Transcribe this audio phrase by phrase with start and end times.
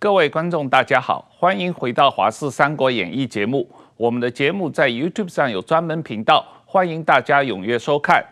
[0.00, 3.68] 各位观众，大家好，欢迎回到《华视三国演义》节目。
[3.98, 8.24] 我们的节目在 YouTube 上有专门频道，欢迎大家踊跃收看。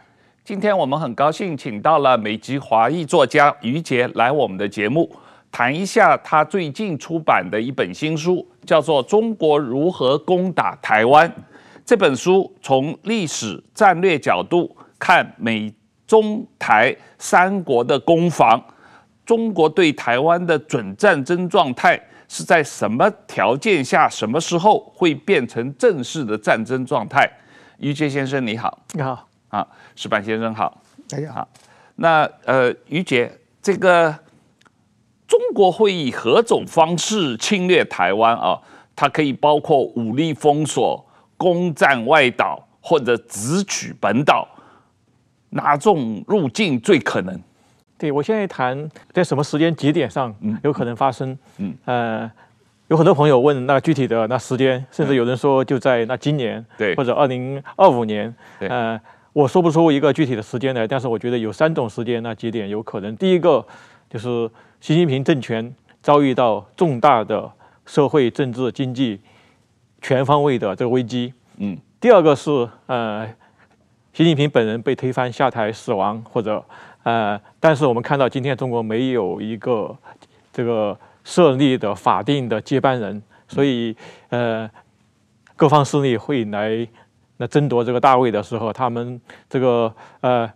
[0.43, 5.15] 今天我们很高兴请到了美籍华裔作家于杰来我们的节目，
[5.53, 11.29] 谈一下他最近出版的一本新书，叫做《中国如何攻打台湾》。
[11.85, 15.71] 这本书从历史战略角度看美
[16.07, 18.59] 中台三国的攻防，
[19.29, 27.31] 中国对台湾的准战争状态是在什么条件下、什么时候会变成正式的战争状态？
[27.77, 29.29] 于杰先生你好，你好。
[29.49, 31.47] 啊，石板先生好，大家好。
[31.97, 34.19] 那呃，于杰，这个
[35.27, 38.59] 中国会以何种方式侵略台湾啊？
[38.97, 44.49] 它可以包括武力封锁、攻占外岛或者直取本岛，
[45.51, 47.39] 哪种路径最可能？
[47.99, 51.31] 对，我现在谈在什么时间节点上有可能发生？
[51.59, 52.33] 嗯，嗯呃，
[52.87, 58.99] 有很多朋友问那具体的那时间，甚至有人说就在那今年，对，或者二零二五年，对，呃。
[59.35, 63.15] 我说不出一个具体的时间来，但是我觉得有三种时间那节点有可能。
[63.17, 63.65] 第一个
[64.11, 67.49] 就是习近平政权遭遇到重大的
[67.87, 69.21] 社会、政治、经济
[70.03, 71.33] 全方位的这个危机。
[71.59, 71.79] 嗯。
[72.01, 73.29] 第二个是呃，
[74.19, 76.61] 习近平本人被推翻下台死亡，或者
[77.05, 79.97] 呃，但是我们看到今天中国没有一个
[80.53, 83.97] 这个设立的法定的接班人，所以
[84.31, 84.69] 呃，
[85.55, 86.85] 各方势力会来。
[87.37, 90.51] 那争夺这个大位的时候，他们这个呃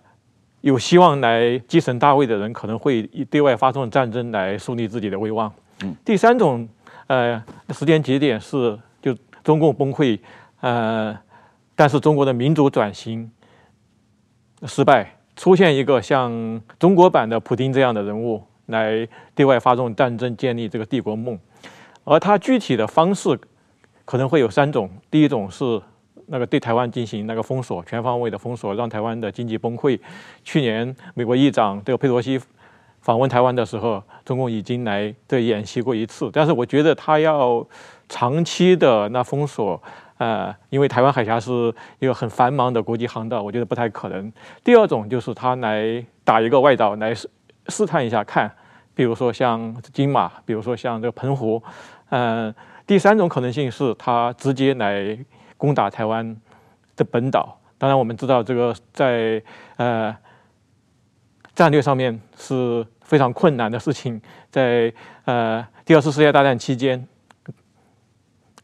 [0.62, 5.48] 有希望来继承大位的人，可能会对外发动战争来树立自己的威望。
[5.84, 5.94] 嗯。
[6.05, 6.68] 第三种
[7.06, 10.18] 呃时间节点是就中共崩溃，
[10.62, 11.16] 呃，
[11.77, 13.30] 但是中国的民主转型
[14.66, 21.39] 失败，出现一个像中国版的普丁这样的人物来对外发动战争，建立这个帝国梦。
[22.05, 23.39] 而他具体的方式
[24.05, 25.80] 可能会有三种，第一种是。
[26.27, 29.98] 那个对台湾进行那个封锁，全方位的封锁，让台湾的经济崩溃。
[30.45, 32.40] 去年美国议长这个佩洛西
[33.00, 36.30] 访问台湾的时候，中共已经来这演习过一次。
[36.33, 37.67] 但是我觉得他要
[38.08, 39.83] 长期的那封锁，
[40.22, 44.33] 呃，因为台湾海峡是一个很繁忙的国际航道，我觉得不太可能。
[44.62, 47.28] 第二种就是他来打一个外岛来试
[47.68, 48.50] 试探一下看，
[48.94, 51.62] 比如说像金马，比如说像这个澎湖，
[52.11, 52.55] 嗯、
[52.86, 55.18] 第三种可能性是他直接来。
[55.62, 56.36] 攻打台湾
[56.96, 59.40] 的本岛，当然我们知道这个在
[59.77, 60.12] 呃
[61.55, 64.20] 战略上面是非常困难的事情。
[64.50, 64.92] 在
[65.24, 67.06] 呃第二次世界大战期间，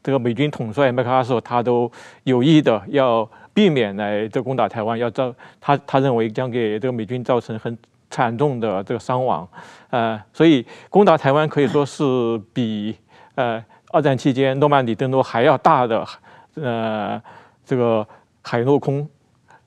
[0.03, 1.91] 这个美军统帅麦克阿瑟他都
[2.25, 7.77] 有意的要避免来这攻打台湾，要造他他认为将给这个美军造成很
[8.11, 9.47] 惨重的这个伤亡。
[9.91, 12.05] 呃，所以攻打台湾可以说是
[12.53, 12.97] 比
[13.35, 16.07] 呃二战期间诺曼底登陆还要大的。
[16.55, 17.23] 呃，
[17.65, 18.05] 这个
[18.43, 19.09] 海陆空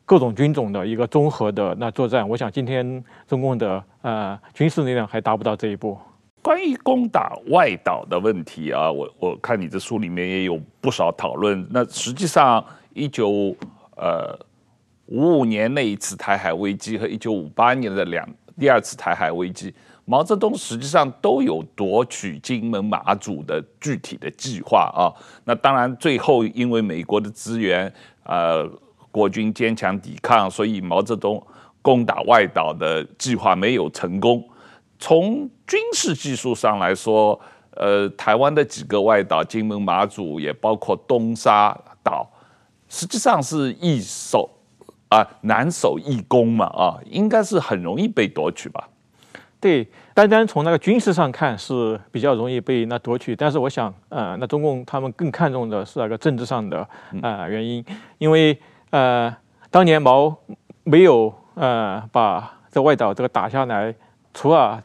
[0.06, 5.98] 各种军种的一个综合的那作战，我想今天中共的呃军事力量还达不到这一步。
[6.52, 11.66] 关于攻打外岛的问题啊，我我看你这书里面也有不少讨论。
[11.70, 12.62] 那实际上，
[12.94, 13.56] 一九
[13.96, 14.38] 呃
[15.06, 18.28] 五五年那一次台海危机和一九五八年的两
[18.60, 19.74] 第二次台海危机。
[20.04, 25.08] 毛泽东实际上都有夺取金门、马祖的具体的计划啊。
[25.46, 27.90] 那当然，最后因为美国的支援，
[28.24, 28.70] 呃，
[29.10, 31.42] 国军坚强抵抗，所以毛泽东
[31.82, 34.44] 攻打外岛的计划没有成功。
[35.02, 37.38] 从军事技术上来说，
[37.72, 42.30] 呃，台湾的几个外岛，金门、马祖，也包括东沙岛，
[42.88, 44.48] 实际上是易守
[45.10, 48.88] 啊，难守易攻嘛啊，应该是很容易被夺取吧。
[49.60, 56.88] 对，单单从那个军事上看是比较容易被那夺取，但是我想，呃，那中共他们更看重的是那个政治上的
[57.24, 57.84] 呃原因，
[58.20, 58.56] 因为
[58.92, 59.36] 呃，
[59.72, 60.38] 当年毛
[60.84, 63.94] 没有呃把这外岛这个打下来，
[64.34, 64.84] 除了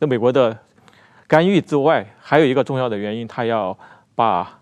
[0.00, 0.56] 这美国的
[1.26, 3.76] 干预之外，还有一个重要的原因，他要
[4.14, 4.58] 把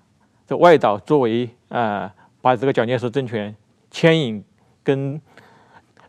[0.46, 2.10] 这外岛作为呃
[2.40, 3.54] 把这个蒋介石政权
[3.90, 4.44] 牵引
[4.82, 5.20] 跟。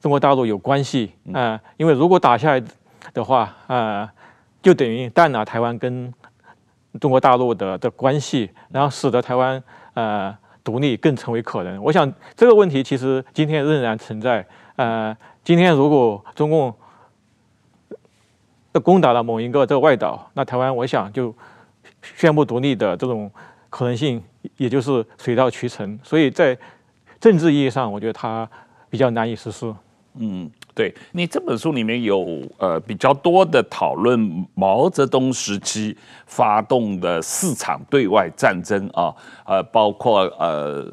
[0.02, 2.64] 中国大陆有关系啊、呃，因为如果打下来
[3.12, 4.10] 的话啊、呃，
[4.62, 6.14] 就等于断了台湾跟
[7.02, 9.64] 中国大陆的的关系，然后使得台湾
[9.96, 11.82] 呃独立更成为可能。
[11.82, 14.46] 我想这个问题其实今天仍然存在。
[14.76, 16.72] 呃，今天如果中共
[18.80, 21.34] 攻打了某一个这个外岛，那台湾我想就
[22.16, 23.32] 宣布独立的这种
[23.70, 24.22] 可能性
[24.58, 26.00] 也就是水到渠成。
[26.04, 26.58] 所以在
[27.20, 28.48] 政治意义上，我觉得它
[28.90, 29.74] 比较难以实施。
[30.18, 39.14] 嗯，对，你这本书里面有呃比较多的讨论毛泽东时期发动的四场对外战争啊，
[39.46, 40.86] 呃，包括呃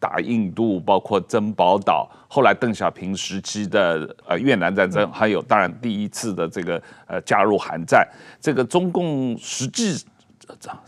[0.00, 8.04] 打印度，包括珍宝岛，后来邓小平时期的呃越南战争，还有当然第一次的这个呃加入韩战，
[8.40, 10.02] 这个中共实际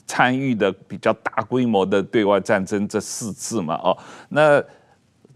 [0.07, 3.97] 参与的比较大规模的对外战争这四次嘛，哦，
[4.31, 4.61] 那。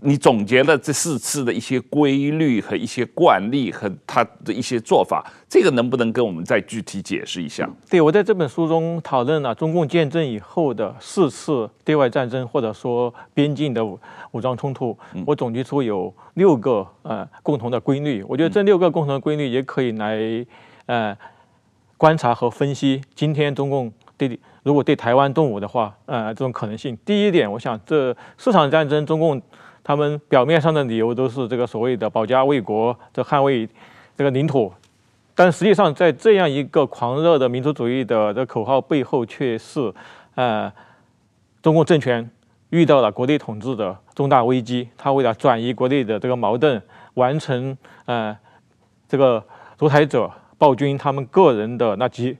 [0.03, 7.69] 你总结了这四次的一些规律和一些惯例和他的一些做法，这个能不能跟我们再具体解释一下？
[7.89, 14.97] 对，我在这本书中讨论了中共建政以后的四次对外战争，或者说边境的武装冲突，
[15.27, 18.23] 我总结出有六个呃共同的规律。
[18.29, 20.21] 我觉得这六个共同的规律也可以来
[20.85, 21.17] 呃
[21.97, 26.97] 观察和分析今天中共对如果对台湾动武的话，呃这种可能性。
[27.05, 29.41] 第一点，我想这四场战争中共。
[29.87, 33.69] 他们表面上的理由都是这个所谓的保家卫国，这捍卫
[34.17, 34.73] 这个领土，
[35.33, 39.95] 但实际上在这样一个狂热的民族主义的这口号背后，却是，
[40.35, 40.73] 呃，
[41.63, 42.29] 中共政权
[42.71, 46.83] 遇到了国内统治的重大危机，他为了转移国内的这个矛盾，
[47.15, 48.37] 完成呃
[49.09, 49.41] 这个
[49.79, 50.29] 独裁者
[50.59, 52.37] 暴君他们个人的那集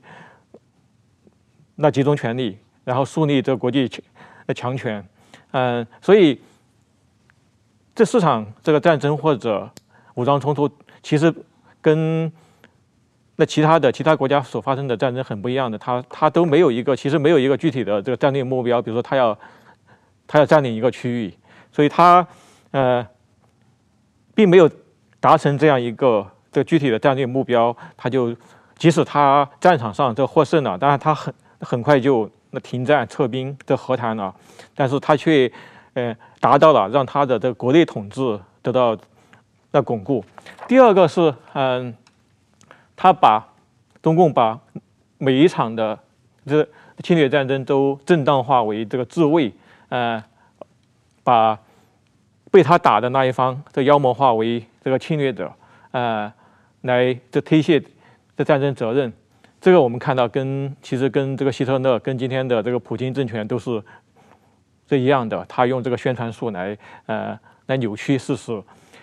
[1.77, 3.89] 那集中权力，然后树立这国际
[4.49, 5.09] 的强权，
[5.53, 6.41] 嗯、所以。
[7.97, 9.69] 这四场这个战争或者
[10.15, 10.71] 武装冲突，
[11.03, 11.35] 其实
[11.81, 12.31] 跟
[13.37, 19.37] 那其他的其他国家所发生的战争很不一样的，它它都没有一个，其实没有一个具体的这个战略目标，比如说他要
[20.27, 21.35] 他要占领一个区域，
[21.73, 22.27] 所以他
[22.71, 23.07] 呃
[24.35, 24.71] 并没有
[25.19, 28.37] 达成这样一个这个具体的战略目标，他就
[28.77, 34.35] 即使他战场上这获胜了，当然他很很快就那停战撤兵这和谈了，
[34.75, 35.51] 但是他却。
[35.97, 38.95] 呃，达到了让他的这个国内统治得到
[39.73, 40.23] 的巩固。
[40.69, 41.95] 第二个是，嗯，
[42.95, 43.43] 他把
[44.03, 44.61] 中共把
[45.17, 45.99] 每一场的
[46.45, 46.69] 这
[47.03, 49.51] 侵略战争都正当化为这个自卫，
[49.89, 50.23] 呃，
[51.25, 51.59] 把
[52.51, 55.51] 被他打的那一方这妖魔化为这个侵略者，
[55.93, 56.31] 呃，
[56.83, 57.83] 来这推卸
[58.37, 59.11] 这战争责任。
[59.63, 63.83] 这个我们看到跟其实跟这个希特勒跟今天的这个普京政权都是。
[64.87, 68.63] 这一样的，他用这个宣传术来，呃，来扭曲事实。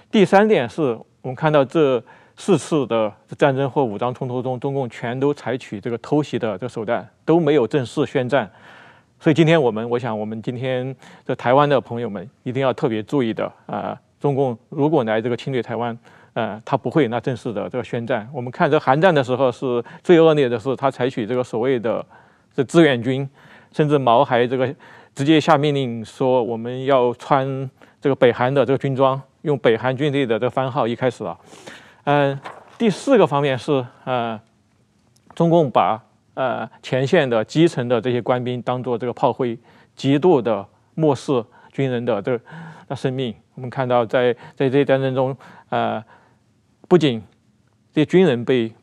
[0.09, 2.01] 第三点是我们看到这
[2.38, 8.50] 四次的战争或武装冲突中，中共全都采取这个偷袭的这个手段，都没有正式宣战。
[9.19, 10.95] 所以今天我们，我想我们今天
[11.25, 15.97] 在台湾的朋友们一定要特别注意的啊、中共如果来这个侵略台湾，
[16.33, 18.30] 呃，他不会那正式的这个宣战。
[18.33, 22.06] 我们看这韩战的时候是最恶劣的是，他采取这个所谓的
[22.56, 23.30] 这志愿军，
[23.71, 24.74] 甚至毛还这个。
[25.15, 27.69] 直接下命令说，我们要穿
[28.01, 30.88] 这个北韩的这个军装，用北韩军队的这个番号。
[30.88, 31.38] 一开始啊，
[32.06, 32.39] 嗯，
[32.80, 34.39] 第四个方面是，呃，
[35.36, 39.56] 中共把呃前线的基层的这些官兵当做这个炮灰，
[39.95, 40.65] 极度的
[40.95, 42.39] 漠视军人的这
[42.88, 43.36] 那生命。
[43.54, 45.38] 我们看到在在这些战争中，
[45.69, 46.04] 呃，
[46.88, 47.21] 不仅
[47.94, 48.74] 这些军人被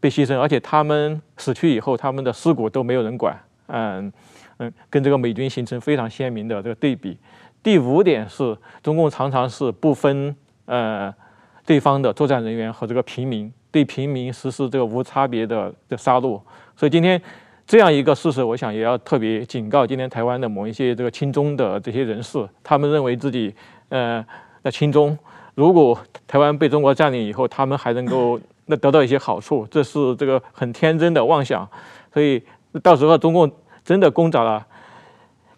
[0.00, 4.12] 被牺牲，而且他们死去以后，他们的尸骨都没有人管，嗯。
[4.90, 7.16] 跟这个美军形成非常鲜明的这个对比。
[7.62, 11.14] 第五点是中共常常是不分呃
[11.64, 16.40] 对方的作战人员和这个平民，对平民实施这个无差别的的杀戮。
[16.74, 17.22] 所以今天
[17.64, 23.54] 这样一个事实，我想也要特别警告今天台湾的某一些这个亲中的这些人士，他们认为自己
[23.90, 24.24] 呃
[24.62, 25.16] 那亲中，
[25.54, 31.64] 如果台湾被中国占领以后，他们还能够那得到一些好处，这是这个很天真的妄想。
[32.12, 32.42] 所以
[32.82, 33.48] 到时候中共。
[33.84, 34.66] 真的攻占了，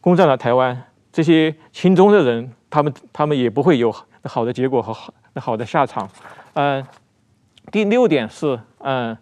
[0.00, 6.08] 攻占了台湾，这些亲中的人，他们他们也不会有好的结果和好好的下场。
[6.54, 6.84] 嗯，
[7.70, 9.16] 第六点是，嗯，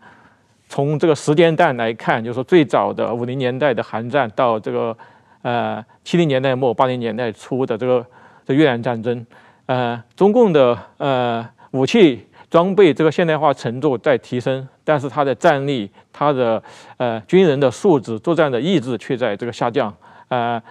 [0.69, 4.97] 从这个时间段来看，就是说最早的五零年代的韩战到这个
[5.43, 8.07] 呃七零年代末八零年代初的这个
[8.45, 9.27] 这越南战争，
[9.67, 12.27] 呃，中共的呃武器。
[12.53, 16.63] 装备这个现代化程度在提升，但是它的战力、它的
[16.99, 19.91] 呃军人的素质、作战的意志却在这个下降。
[20.29, 20.63] 呃，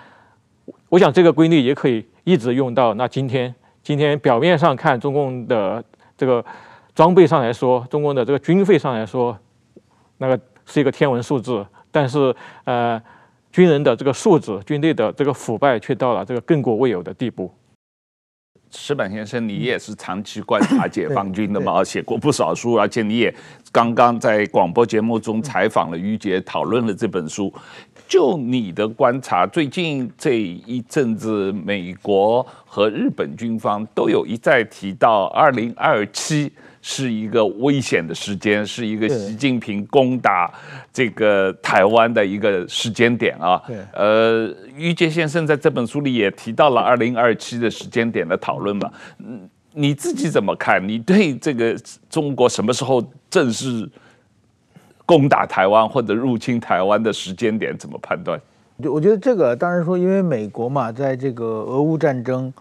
[0.89, 3.51] 我想这个规律也可以一直用到那今天。
[3.81, 5.83] 今天表面上看，中共的
[6.15, 6.45] 这个
[6.93, 9.35] 装备上来说，中共的这个军费上来说，
[10.19, 12.31] 那个是一个天文数字，但是
[12.63, 13.01] 呃，
[13.51, 17.51] 军人的这个素质、军队的这个腐败却到了这个亘古未有的地步。
[18.72, 23.34] 矢板先生，你也是长期观察解放军的嘛，写过不少书，而且你也
[23.72, 27.54] 刚刚在广播节目中采访了于杰，讨论了这本书。
[28.08, 36.51] 就你的观察，最近这一阵子，美国和日本军方都有一再提到二零二七。
[36.81, 40.51] 是一个危险的时间，是一个习近平攻打
[40.91, 43.61] 这个台湾的一个时间点啊。
[43.93, 48.91] 呃，于杰先生在这本书里也提到了二零二七的时间点的讨论嘛。
[49.19, 50.85] 嗯，你自己怎么看？
[50.88, 51.75] 你对这个
[52.09, 53.88] 中国什么时候正式
[55.05, 58.41] 攻打台湾或者入侵台湾的时间点怎么判断？
[58.85, 62.51] 我觉得这个当然说，因为美国嘛，在这个俄乌战争。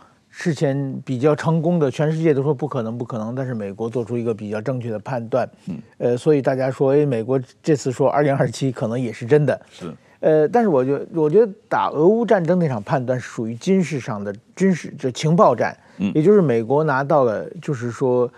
[0.42, 18.32] 事前比较成功的，全世界都说不可能，不可能，但是美国做出一个比较正确的判断，嗯，呃，所以大家说，哎，美国这次说二零二七可能也是真的，是，呃，但是我觉得，我觉得打俄乌战争那场判断是属于军事上的军事这情报战，嗯，也就是美国拿到了，就是说。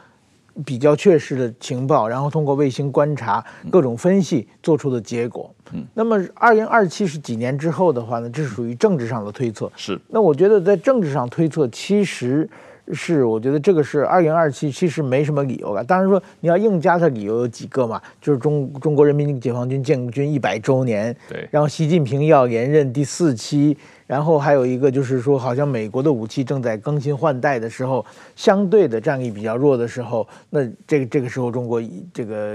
[0.65, 5.55] 比较确实的情报，然后通过卫星观察各种分析做出的结果。
[5.73, 8.29] 嗯，那么二零二七是几年之后的话呢？
[8.29, 9.71] 这是属于政治上的推测。
[9.77, 9.99] 是。
[10.09, 12.49] 那我觉得在政治上推测，其实
[12.93, 15.83] 是我觉得这个是二零二七，其实没什么理由了。
[15.83, 23.77] 当然说你要硬加的理由有几个嘛，就是中中国人民解放军建军一百周年，对，然后习近平要连任第四期。
[24.13, 28.05] 然后还有一个就是说，好像美国的武器正在更新换代的时候，
[28.37, 32.55] 相对的战力比较弱的时候，那这个这个时候中国这个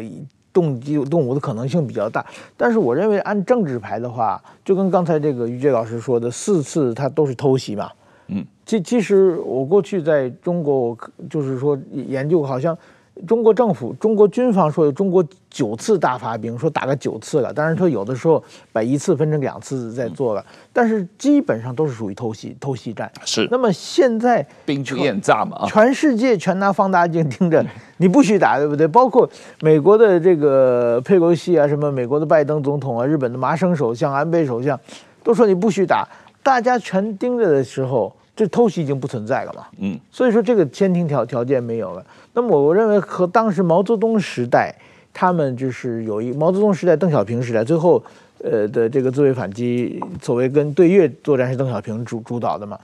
[0.53, 2.23] 动机动武的可能性比较大。
[2.55, 7.89] 但是我认为按政治牌的话，就跟刚才这个于杰老师说的，四次他都是偷袭嘛。
[8.27, 10.97] 嗯，其其实我过去在中国，我
[11.27, 12.77] 就是说研究好像。
[13.25, 17.53] 中国政府、中国军方说有中国九次大发兵，说打了九次了。
[17.53, 23.11] 当然说有的时候把一次分成两次在做了，但是基本上都是属于偷袭、偷袭战。
[23.25, 23.47] 是。
[23.49, 25.65] 那么现在兵去验诈嘛？
[25.67, 27.65] 全世界全拿放大镜盯着，
[27.97, 28.87] 你不许打，对不对？
[28.87, 29.29] 包括
[29.61, 34.79] 美国的这个佩洛西啊，什么美国的拜登总统啊，日本的麻生首相、安倍首相，
[35.23, 36.07] 都说你不许打。
[36.43, 38.13] 大家全盯着的时候。
[38.37, 39.65] 这偷袭已经不存在了嘛？
[39.79, 42.05] 嗯，所以说这个先天条条件没有了。
[42.37, 44.71] 那么我认为和当时毛泽东时代，
[45.11, 48.01] 他们就是有一毛泽东时代、邓小平时代，最后
[48.43, 52.77] 呃的这个自卫反击，所谓跟对越作战是邓小平主主导的嘛。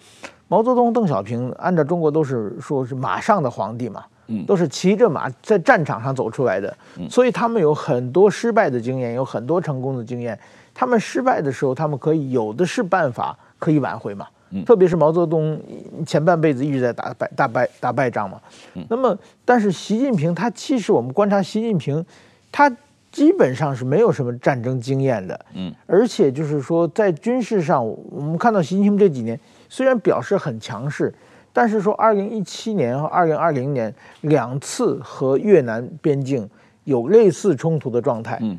[0.47, 6.75] 毛泽东、邓小平按照中国都是说是马上的皇帝嘛，嗯，都是骑着马在战场上走出来的，
[7.07, 10.37] 所以他们有很多失败的经验，有很多成功的经验。
[10.73, 14.25] 他们失败的时候，他们可以有的是办法可以挽回嘛。
[14.65, 15.59] 特别是毛泽东
[16.05, 18.39] 前半辈子一直在打败大败打败仗嘛，
[18.87, 22.05] 那么但是习近平他其实我们观察习近平，
[22.51, 22.71] 他
[23.11, 31.13] 基本上是没有什么战争经验的，嗯，而且就是说在军事上，我们看到习近平这几年虽然表示很强势，
[31.51, 36.49] 但是说二零一七年和二零二零年两次和越南边境
[36.83, 38.57] 有类似冲突的状态，嗯。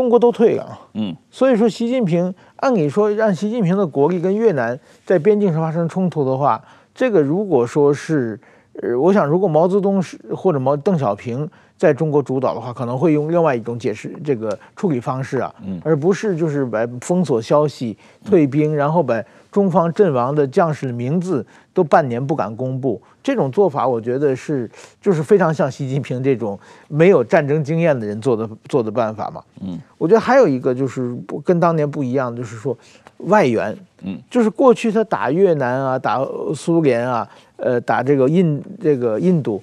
[0.00, 6.58] 中国都退了，嗯，所以说习近平按理说让习近平的国力跟越南在边境上发生冲突的话，
[6.94, 8.40] 这个如果说是，
[8.80, 23.00] 呃，我想如果毛泽东是或者毛邓小平在中国主导的话，可能会用另外一种解释这个处理方式啊，嗯，而不是就是把封锁消息、退兵，然后把中方阵亡的将士的名字都半年不敢公布。
[23.22, 29.42] 这种做法，我觉得是就是非常像习近平这种没有战争经验的人做的做的办法嘛。
[29.60, 31.14] 嗯，我觉得还有一个就是
[31.44, 32.76] 跟当年不一样，就是说
[33.18, 33.76] 外援。
[34.02, 39.62] 嗯，就是过去他打越南啊，打苏联啊，呃，打这个印这个印度，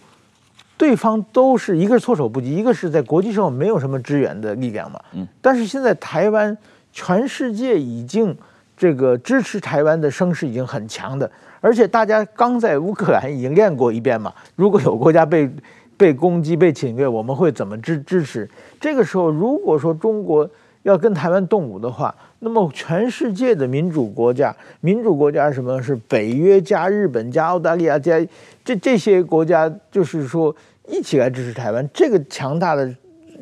[0.78, 5.00] 对方都是一个是措手不及，一个是在国际上没有什么支援的力量嘛。
[5.14, 6.56] 嗯，但是现在台湾，
[6.94, 8.38] 全世界已经
[8.78, 11.30] 这个支持台湾的声势已经很强的。
[11.60, 15.50] 而且大家刚在乌克兰已经练过一遍嘛，如果有国家被
[15.98, 18.48] 被攻击、被侵略，我们会怎么支支持？
[18.80, 20.48] 这个时候，如果说中国
[20.84, 28.24] 要跟台湾动武的话，那么全世界的民主国家，民主国家什么是北约加日本加澳大利亚加
[28.64, 30.56] 这这些国家，就是说
[30.88, 32.96] 一起来支持台湾，这个强大的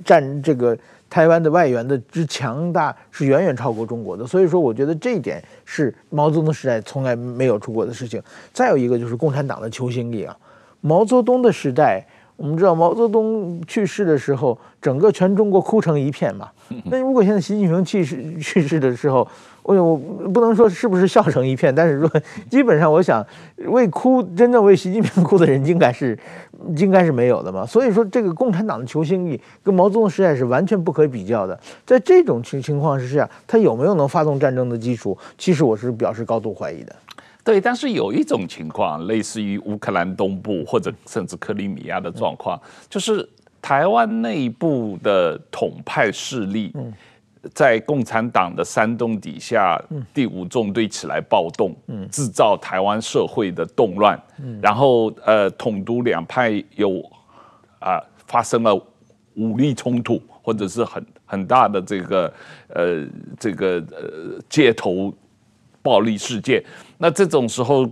[0.05, 0.77] 战这个。
[1.15, 8.21] 台湾的外援的之强大是远远超过中国的，所以说我觉得这一点是毛泽东时代从来没有出过的事情。
[8.51, 10.37] 再有一个就是共产党的求心力啊，
[10.81, 12.05] 毛泽东的时代，
[12.37, 16.49] 我们知道毛泽东去世的时候，整个全中国哭成一片嘛。
[16.85, 19.25] 那如果现在习近平去世去世的时候，
[19.63, 19.97] 我我
[20.29, 22.11] 不能说是不是笑成一片，但是说
[22.51, 23.25] 基本上，我想
[23.67, 26.17] 为哭真正为习近平哭的人应该是
[26.75, 27.65] 应该是没有的嘛。
[27.65, 31.57] 所以说，这个共产党的求心力跟毛泽东时代是完全不可比较的。
[31.85, 35.17] 在这种情情况之下，他有没有能发动战争的基础？
[35.37, 36.93] 其实我是表示高度怀疑的。
[37.45, 42.59] 对，但是有一种情况，类似于乌克兰东部或者甚至克里米亚的状况，
[42.89, 43.29] 就是
[43.61, 46.73] 台湾内部的统派势力，
[47.53, 49.79] 在共产党的煽动底下，
[50.11, 51.75] 第五纵队起来暴动，
[52.11, 54.19] 制造台湾社会的动乱，
[54.59, 56.99] 然后呃，统独两派有
[57.77, 58.75] 啊发生了
[59.35, 62.33] 武力冲突，或者是很很大的这个
[62.69, 63.05] 呃
[63.39, 65.13] 这个呃街头
[65.83, 66.63] 暴力事件。
[66.97, 67.87] 那这种时候，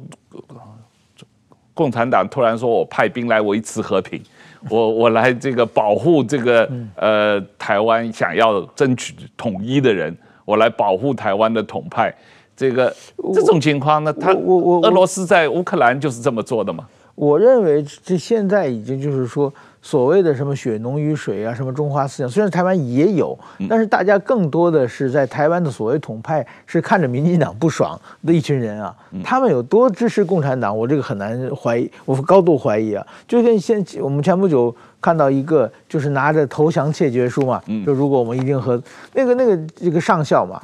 [1.74, 4.22] 共产党突然说：“我派兵来维持和平，
[4.70, 12.14] 我我来这个保护这个呃台湾想要争取统一的人，我来保护台湾的统派。”
[12.56, 12.96] 这个
[13.34, 16.88] 这种情况呢，他俄罗斯在乌克兰就是这么做的嘛？
[17.16, 19.52] 我认为这现在已经就是说。
[19.86, 33.06] 所谓的什么血浓于水啊，什么中华思想，虽然台湾也有，但是大家更多的是在台湾的所谓统派是看着民进党不爽的一群人啊，他们有多支持共产党，我这个很难怀疑，我高度怀疑啊。
[33.28, 38.82] 就跟现我们前不久看到一个，就是拿着投降切结书嘛，就如果我们一定和
[39.14, 40.62] 那个那个这个上校嘛，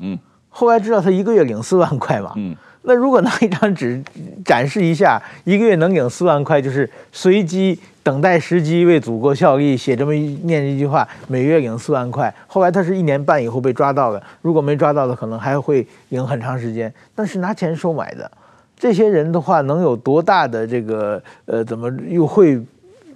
[0.48, 2.34] 后来知道他一个月领四万块嘛，
[2.82, 4.02] 那如果拿一张纸
[4.46, 7.80] 展示一下，一个月能领四万块，就是随机。
[8.02, 12.34] 等待时机为祖国效力，写这么一念一句话，每月领四万块。
[12.48, 16.92] 后来他是一年半以后被抓到的，如果没抓到的，可能还会领很长时间。
[17.14, 18.32] 但是拿钱收买的
[18.76, 22.60] 这些人的话，能有多大的这个呃，怎么又会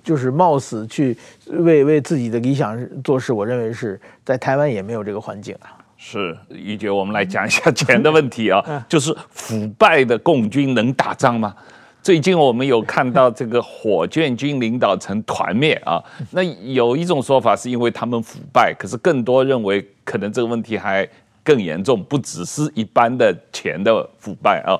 [0.04, 1.18] 就是冒死去
[1.48, 3.34] 为为自己的理想做事？
[3.34, 5.74] 我认为是在台湾也没有这个环境啊。
[6.06, 11.56] 是于杰，我们来讲一下钱的问题啊，就是腐败的共军能打仗吗？
[12.02, 21.08] 最近我们有看到这个火箭军领导层团灭啊，那有一种说法是因为他们腐败，可是更多认为可能这个问题还
[21.42, 24.76] 更严重，不只是一般的钱的腐败啊。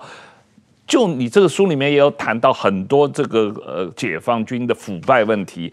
[0.86, 5.72] 就你这个书里面也有谈到很多这个呃解放军的腐败问题，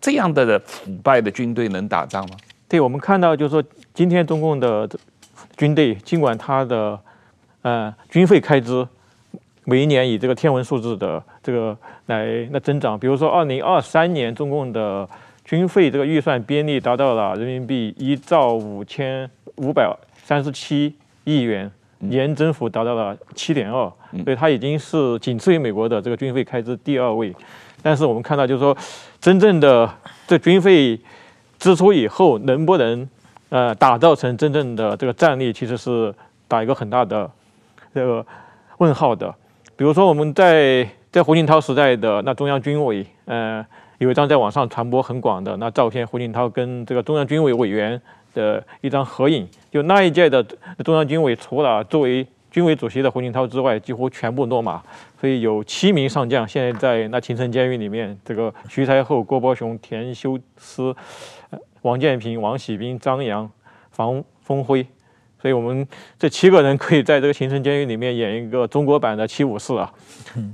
[0.00, 2.36] 这样的腐败的军队能打仗吗？
[2.66, 3.62] 对，我们看到就是说，
[3.94, 4.88] 今天中共的
[5.56, 6.98] 军队尽管他的
[7.62, 8.86] 呃军费开支。
[9.66, 11.74] 每一年以这个天文数字的这个
[12.06, 15.08] 来那增长，比如说二零二三年中共的
[15.44, 19.90] 军费这个预算编列达到了人民币一兆五千五百
[20.22, 23.90] 三十七亿元，年增幅达到了七点二，
[24.24, 27.34] 所以它已经是仅次于美国的这个军费开支第二位。
[27.80, 28.76] 但是我们看到，就是说
[29.20, 29.88] 真正的
[30.26, 31.00] 这军费
[31.58, 33.08] 支出以后，能不能
[33.54, 36.12] 呃打造成真正的这个战力，其实是
[36.48, 37.30] 打一个很大的
[37.94, 38.26] 这个
[38.78, 39.32] 问号的。
[39.76, 43.64] 比如说，我们在在胡锦涛时代的那中央军委，呃，
[43.98, 48.00] 有一张在网上传播很广的那照片，胡锦涛跟这个中央军委委员
[48.34, 49.48] 的一张合影。
[49.70, 50.42] 就那一届的
[50.84, 54.82] 中央军委，除了作为军委主席的胡锦涛之外，几乎全部落马。
[55.20, 60.94] 所以有七名上将现在在那秦城监狱里面，这个徐才厚、郭伯雄、田修斯、
[61.84, 63.48] 王建平、王喜兵、张扬、
[63.90, 64.86] 房峰辉。
[65.40, 65.86] 所以我们
[66.18, 69.92] 这七个人可以在这个秦城监狱里面演一个中国版的七五四啊，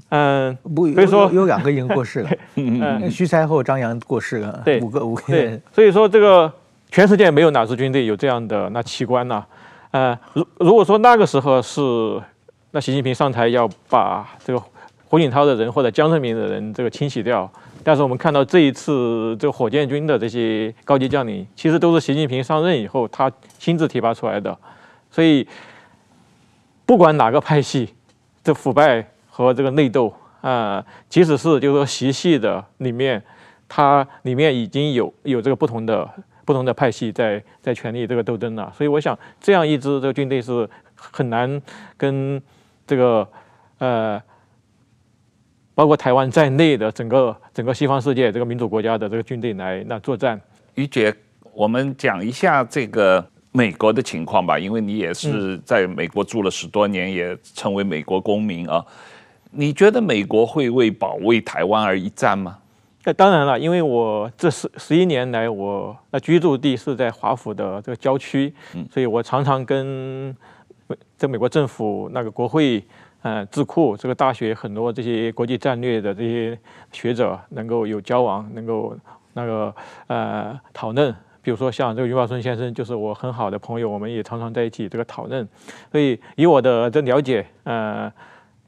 [0.08, 5.62] 嗯，不，所以说有两个已经过世了， 嗯，徐才厚、张扬过世了，对，五个五个人。
[5.72, 6.52] 所以说这个
[6.90, 9.44] 全世界没有哪支军队有这样的那奇观呐，
[9.92, 11.80] 呃，如如果说那个时候是
[12.72, 14.60] 那习近平上台要把这个
[15.04, 17.48] 胡锦涛的人或者江泽民的人这个清洗掉，
[17.82, 24.56] 但是我们看到这一次这火箭军的这些高级将领，其实都是习近平上任以后他亲自提拔出来的。
[25.10, 25.46] 所以，
[26.84, 27.94] 不管哪个派系，
[28.44, 33.22] 这腐败和这个内斗啊、即使是就是说习系的里面，
[33.68, 36.08] 它里面已经有有这个不同的
[36.44, 38.72] 不同的派系在在权力这个斗争了。
[38.74, 41.60] 所以我想，这样一支这个军队是很难
[41.96, 42.40] 跟
[42.86, 43.28] 这个
[43.78, 44.22] 呃，
[45.80, 50.38] 包括台湾在内的整个整个西方世界这个民主国家的这个军队来那作战。
[50.74, 51.10] 于姐，
[51.54, 53.26] 我们讲一下这个。
[53.52, 58.84] 美国的情况吧，因为你也是在美国住了十多年，也成为美国公民啊。
[59.50, 62.58] 你觉得美国会为保卫台湾而一战吗？
[63.02, 68.54] 那当然了，因为我这十十一年来，我那居住地是在华府的这个郊区，
[68.88, 70.36] 所以我常常跟
[71.16, 72.80] 在美国政府那个国会、
[73.22, 76.58] 呃智库、这个大学很多这些国际战略的这些
[76.92, 78.96] 学者能够有交往，能够
[79.32, 79.74] 那个
[80.06, 81.14] 呃讨论。
[81.42, 85.48] 比如说像这个余茂春先生，就是我很好的朋友，我们也常常在一起这个讨论。
[85.90, 88.12] 所以以我的这了解，呃，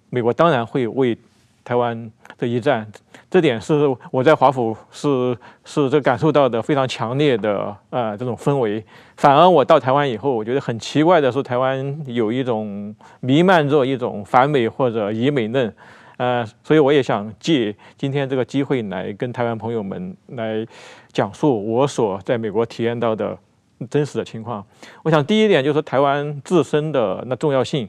[0.09, 1.17] 美国当然会为
[1.65, 2.91] 台湾的一战，
[3.31, 3.75] 这点是
[4.11, 8.85] 我在华府是是这感受到的非常强烈的呃这种氛围。
[9.17, 15.73] 反而我到台湾以后，我觉得很奇怪的是，台湾有一种弥漫着一种反美或者以美论，
[16.17, 20.67] 呃，所以我也想借今天这个机会来跟台湾朋友们来
[21.13, 23.39] 讲述我所在美国体验到的
[23.89, 24.67] 真实的情况。
[25.05, 27.89] 我想第一点就是台湾自身的那重要性，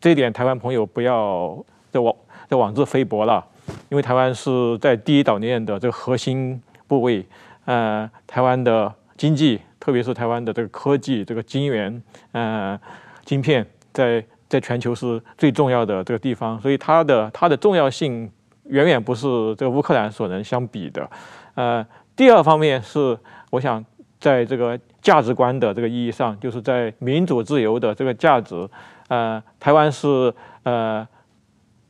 [0.00, 2.12] 这一点台湾朋友不要再往。
[2.48, 3.44] 在妄自菲薄了，
[3.88, 7.24] 因为台湾是在第一岛链的这个核心部位，
[7.64, 12.02] 呃，台湾的经济，特别是台湾的这个科技，这个晶圆，
[12.32, 12.78] 呃，
[13.24, 18.30] 晶片，在在全球是最重要的这个地方，所以它的它的重要性
[18.64, 19.26] 远远不是
[19.56, 21.10] 这个乌克兰所能相比的。
[21.54, 23.18] 呃，第二方面是，
[23.50, 23.82] 我想
[24.20, 28.68] 在这个价值观的这个意义上，就是在民主自由的这个价值，
[29.08, 31.08] 呃，台湾是呃。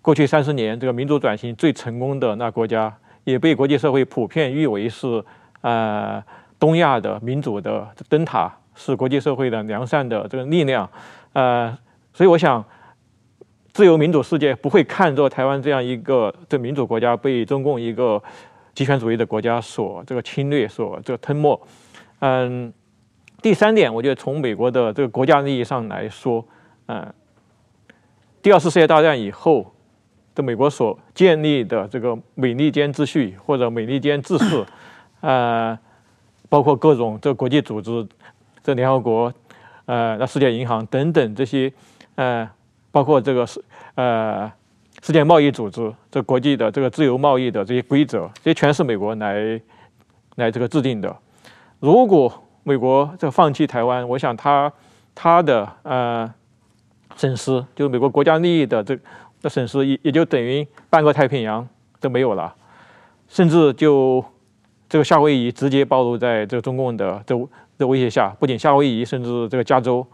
[0.05, 5.25] 过去三十年，这个民主转型最成功的那国家，也被国际社会普遍誉为是，
[5.63, 6.23] 呃，
[6.59, 10.87] 东亚的民主的灯塔，是国际社会的良善的这个力量，
[11.33, 11.75] 呃，
[12.13, 12.63] 所以我想，
[13.73, 18.23] 自由民主世界不会看作台湾这样一个这民主国家被中共一个
[18.75, 21.59] 极权主义的国家所这个侵略，所这个吞没。
[22.19, 22.71] 嗯，
[23.41, 26.47] 第三点，我觉得从美国的这个国家利益上来说，
[26.89, 27.11] 嗯，
[28.43, 29.71] 第二次世界大战以后。
[30.35, 34.65] 这美国所建立的这个美利坚秩序或者美利坚秩序，
[35.23, 35.79] 呃，
[36.49, 38.05] 包括各种这国际组织，
[38.61, 39.33] 这联合国，
[39.87, 41.73] 呃，那世界银行等等这些，
[42.17, 42.51] 呃，
[42.91, 44.51] 包括这个世呃
[45.03, 49.61] 世界贸易组织，这国际的这个自由贸易的这些规则，这些全是美国来
[50.35, 51.17] 来这个制定的。
[51.79, 52.33] 如果
[52.65, 54.73] 美国这放弃台湾，我想他
[55.15, 56.35] 他的呃
[57.15, 58.99] 损失，就是美国国家利益的这。
[59.45, 61.69] 的损失也也就等于半个太平洋
[62.01, 62.55] 都没有了，
[63.29, 64.25] 甚至就
[64.89, 67.39] 这个夏威夷直接暴露在这个中共的这
[67.77, 70.07] 的威胁下，不仅夏威夷，甚至这个加州，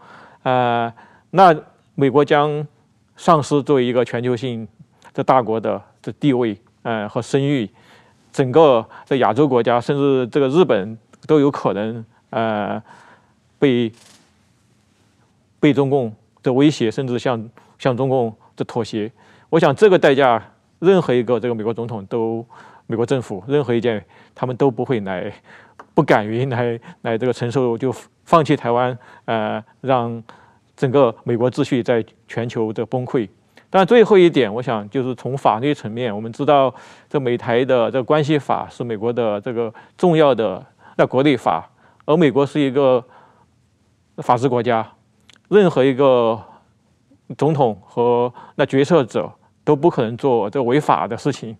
[0.43, 0.91] 呃，
[1.29, 1.55] 那
[1.95, 2.67] 美国将
[3.15, 4.67] 丧失作为一个全球性
[5.13, 7.69] 的大国的这地位，呃和声誉，
[8.33, 12.83] 整个这亚洲国家，甚至这个日本都有可能呃
[13.57, 13.89] 被
[15.61, 16.13] 被中共
[16.43, 19.11] 的威胁，甚至向向中共的妥协。
[19.49, 20.41] 我想这个代价，
[20.77, 22.45] 任何一个这个美国总统都，
[22.85, 25.33] 美国政府任何一件，他们都不会来，
[25.95, 27.91] 不敢于来来这个承受，就
[28.23, 28.95] 放弃台湾，
[29.25, 30.23] 呃，让
[30.75, 33.27] 整个美国秩序在全球的崩溃。
[33.69, 36.73] 但最后一点，我想就是从法律层面，我们知道
[37.09, 40.63] 这美台的这个关系法是美国的这个重要的
[40.97, 41.69] 那国内法，
[42.05, 43.03] 而美国是一个
[44.17, 44.85] 法治国家，
[45.49, 46.37] 任何一个
[47.37, 49.31] 总统和那决策者。
[49.63, 51.55] 都不可能做这违法的事情。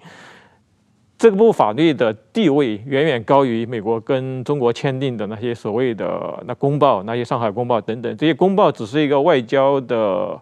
[1.20, 8.18] 这部法律的地位远远高于美国跟中国签订的那些所谓的那公报、那些上海公报等等。
[8.18, 10.36] 这些公报只是一个外交的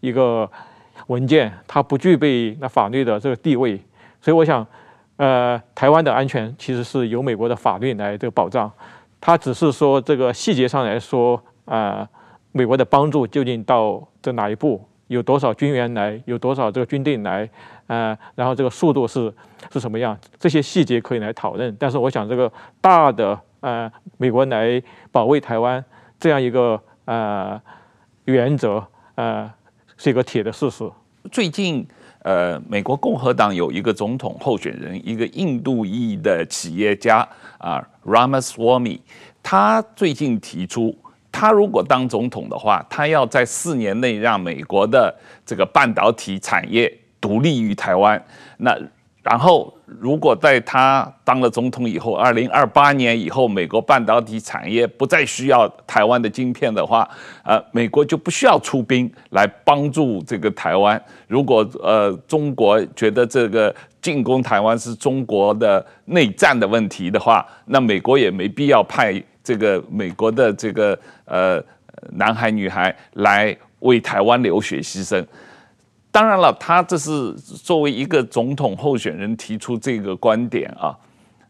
[0.00, 0.50] 一个
[1.06, 3.80] 文件，它不具备那法律的这个地位。
[4.20, 4.66] 所以我想，
[5.16, 8.68] 呃，台湾的安全其实是由美国的法律来这个保障。
[9.20, 12.08] 它只是说这个细节上来说，啊、
[12.52, 14.84] 美国的帮助究竟到这哪一步？
[15.06, 16.22] 有多少军援来？
[16.24, 17.48] 有多少这个军队来？
[17.88, 19.32] 呃，然后这个速度是
[19.72, 20.16] 是什么样？
[20.38, 21.76] 这些细节可以来讨论。
[21.80, 25.84] 但是我想，这个大的呃，美国来保卫台湾
[26.20, 27.60] 这样一个呃
[28.26, 28.84] 原则，
[29.16, 29.52] 呃，
[29.96, 30.88] 是一个铁的事实。
[31.32, 31.84] 最近，
[32.22, 39.00] 呃，美国共和党有一个总统候选人，一个印度裔的企业家啊，Ramaswamy，
[39.42, 40.96] 他最近提出。
[41.40, 45.14] 他如果当总统的话，他要在四年内让美国的
[45.46, 48.22] 这个半导体产业独立于台湾。
[48.58, 48.76] 那
[49.22, 57.08] 然后，如果在他当了总统以后，二零二八年以后，美国半导体产业不再需要台湾的晶片的话，
[57.42, 61.02] 呃，美国就不需要出兵来帮助这个台湾。
[61.26, 69.22] 如果呃中国觉得这个进攻台湾是中国的内战的问题的话，那美国也没必要派。
[69.50, 71.60] 这个美国的这个呃
[72.12, 75.26] 男孩女孩来为台湾流血牺牲，
[76.12, 80.96] 当然了，他这是作为一个总统候选人提出这个观点啊，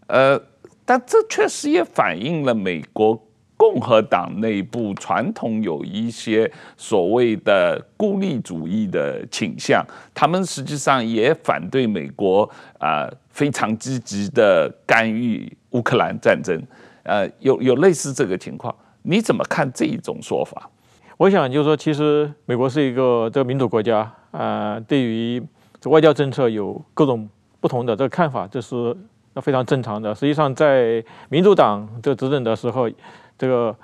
[0.06, 0.40] 呃，
[0.86, 3.22] 但这确实也反映了美国
[3.54, 9.84] 共和党内部传统有一些所谓的孤立主义的倾向，
[10.14, 16.58] 他们实际上也反对美国啊、非常积极的干预乌克兰战争。
[17.02, 20.68] 呃，有有类似这个情况，你怎么看这一种说法？
[21.16, 25.42] 我想就是说，其实美国是一个这个民主国家，呃，对于
[25.80, 27.28] 这外交政策有各种
[27.60, 28.96] 不同的这个看法，这是
[29.34, 30.14] 那非常正常的。
[30.14, 32.90] 实际上，在民主党这执政的时候，
[33.38, 33.76] 这个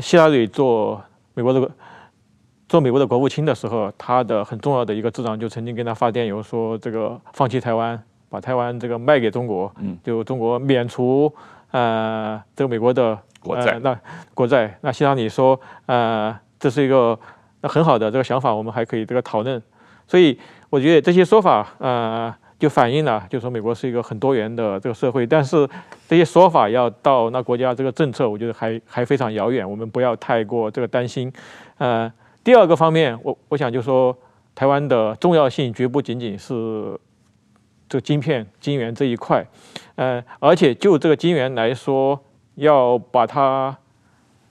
[0.00, 1.02] 希拉里做
[1.34, 1.70] 美国的
[2.68, 9.70] 做美国的国务卿的时候，他的很重要的一个智长就曾经跟他发电邮说：“这个放弃台湾，把台湾这个卖给中国，
[10.02, 11.30] 就中国免除
[11.72, 13.98] 呃这个美国的国债。”那
[14.32, 17.18] 国债，那希拉里说：“呃，这是一个
[17.60, 19.60] 那很好的这个想法，我们还可以这个讨论。”
[20.06, 20.38] 所以
[20.70, 25.26] 我觉得这些说法，呃，就反映了，就说美国是一个很多元的这个社会。
[25.26, 25.68] 但是
[26.08, 29.68] 这些说法要到那国家这个政策，我觉得还还非常遥远。
[29.68, 31.32] 我们不要太过这个担心。
[31.78, 32.12] 呃，
[32.42, 34.16] 第二个方面，我我想就说
[34.54, 36.98] 台湾的重要性绝不仅仅是
[37.90, 39.46] 这个晶片、晶圆这一块，
[39.96, 42.18] 呃，而且就这个晶圆来说，
[42.54, 43.76] 要把它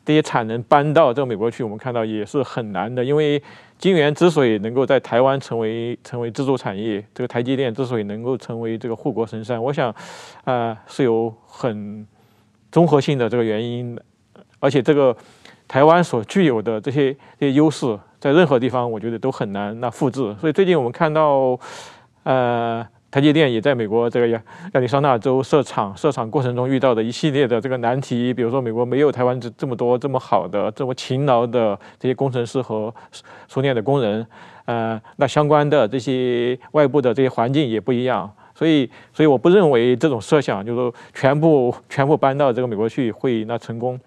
[0.05, 3.41] 这些产能搬到这个美国去，我们看到也是很难的，因为。
[3.79, 9.95] 晶圆之所以能够在台湾成为成为支柱产业，这个台积电之所以能够成为这个护国神山，我想，
[10.43, 12.05] 呃，是有很
[12.73, 14.03] 综合性的这个原因的。
[14.59, 15.15] 而且这个
[15.65, 20.35] 台湾所具有的这些这些优势，在任何地方我觉得都很难那复制。
[20.41, 21.57] 所以最近我们看到，
[22.23, 22.85] 呃。
[23.11, 24.41] 台积电也在美国这个亚
[24.73, 32.93] 利桑那州设厂，设厂过程中遇到的一系列的这个难题，比如说美国没有台湾这这么多这么好的这么勤劳的这些工程师和
[33.47, 34.25] 熟练的工人，
[34.65, 43.99] 呃，那相关的这些外部的这些环境也不一样，所以所以我不认为这种设想就是说全部全部搬到这个美国去会那成功，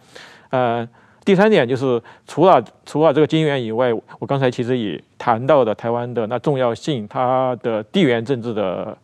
[0.51, 0.89] 呃。
[1.25, 8.99] 第三点就是，除了除了这个金元以外，我刚才其实也谈到的台湾的那重要性，它的地缘政治的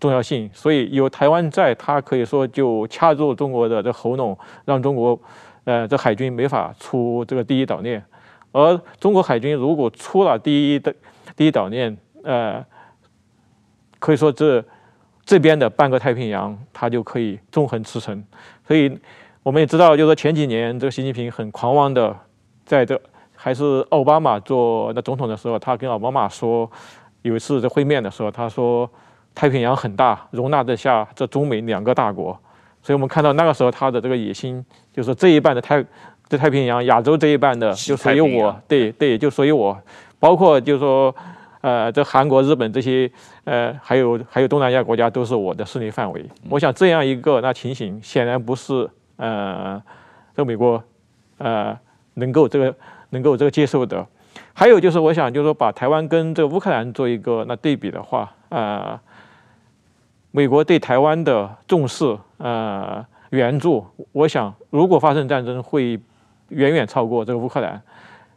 [0.00, 0.50] 重要性。
[0.52, 5.16] 所以有台湾在，它可以说就掐住中国的这喉咙，让中国
[5.62, 8.04] 呃这海军没法出这个第一岛链。
[8.50, 10.92] 而中国海军如果出了第一的
[11.36, 12.64] 第一岛链，呃，
[14.00, 14.64] 可以说这
[15.24, 18.20] 这边的半个太平洋它就可以纵横驰骋。
[18.66, 18.98] 所以。
[19.44, 22.16] 我们也知道，就是说前几年这个习近平很狂妄的，
[22.64, 22.98] 在这
[23.36, 26.68] 还是奥巴马做那总统的时候，他跟奥巴马说，
[27.20, 28.90] 有一次在会面的时候，他说
[29.34, 32.32] 太平洋很大，容纳得下这中美两个大国。
[32.82, 35.84] 所以我们看到那个时候他的这个野心，就是这一半的太
[36.26, 39.78] 这太平洋亚洲这一半的就属于我，对对，就属于我。
[40.18, 41.14] 包括就是说，
[41.60, 43.10] 呃，这韩国、日本这些，
[43.44, 46.24] 呃，还有还有东南亚国家都是我的势力范围。
[46.48, 48.88] 我想这样一个那情形，显然不是。
[49.16, 49.82] 呃，
[50.34, 50.82] 这美国，
[51.38, 51.78] 呃，
[52.14, 52.74] 能够这个
[53.10, 54.06] 能够这个接受的，
[54.52, 58.98] 还有就是，我想就是说，把台湾跟这个乌克兰做一个那对比的话，呃，
[60.30, 66.00] 美国对台湾的重视，呃，援助，我想如果发生战争，会
[66.48, 67.80] 远远超过这个乌克兰，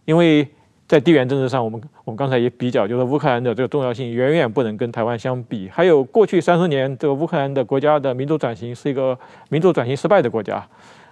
[0.05, 0.47] 因为
[0.87, 5.67] 在地缘政治上，我们我们刚才也比较，就是乌克兰的这个重要性远远不能跟台湾相比。
[5.69, 9.17] 还有过去三十年，这个乌克兰的国家的民主转型是一个
[9.49, 10.65] 民主转型失败的国家。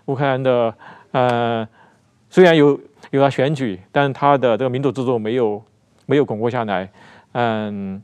[0.05, 0.73] 乌克兰的
[1.11, 1.67] 呃，
[2.29, 2.79] 虽然有
[3.11, 5.61] 有了选举，但他的这个民主制度没有
[6.05, 6.89] 没有巩固下来。
[7.33, 8.01] 嗯，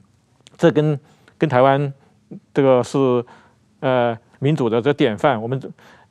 [0.58, 1.00] 这跟
[1.38, 1.94] 跟台湾
[2.54, 3.24] 这个是
[3.80, 5.42] 呃民主的这个典范。
[5.42, 5.58] 我们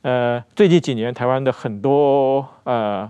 [0.01, 3.07] 呃最近几年台湾的很多呃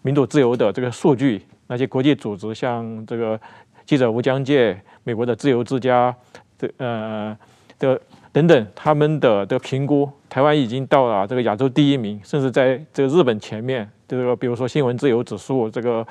[0.00, 1.42] 民主自由的这个数据。
[1.70, 3.40] 那些国际组织，像这个
[3.86, 6.12] 记者无疆界、美国的自由之家，
[6.58, 7.36] 这呃
[7.78, 8.00] 的
[8.32, 13.88] 等等，他们的的评估，台湾已经到了这个亚洲第一名，甚至在这个日本前面。
[14.08, 16.04] 这个比如说新闻自由指数，这个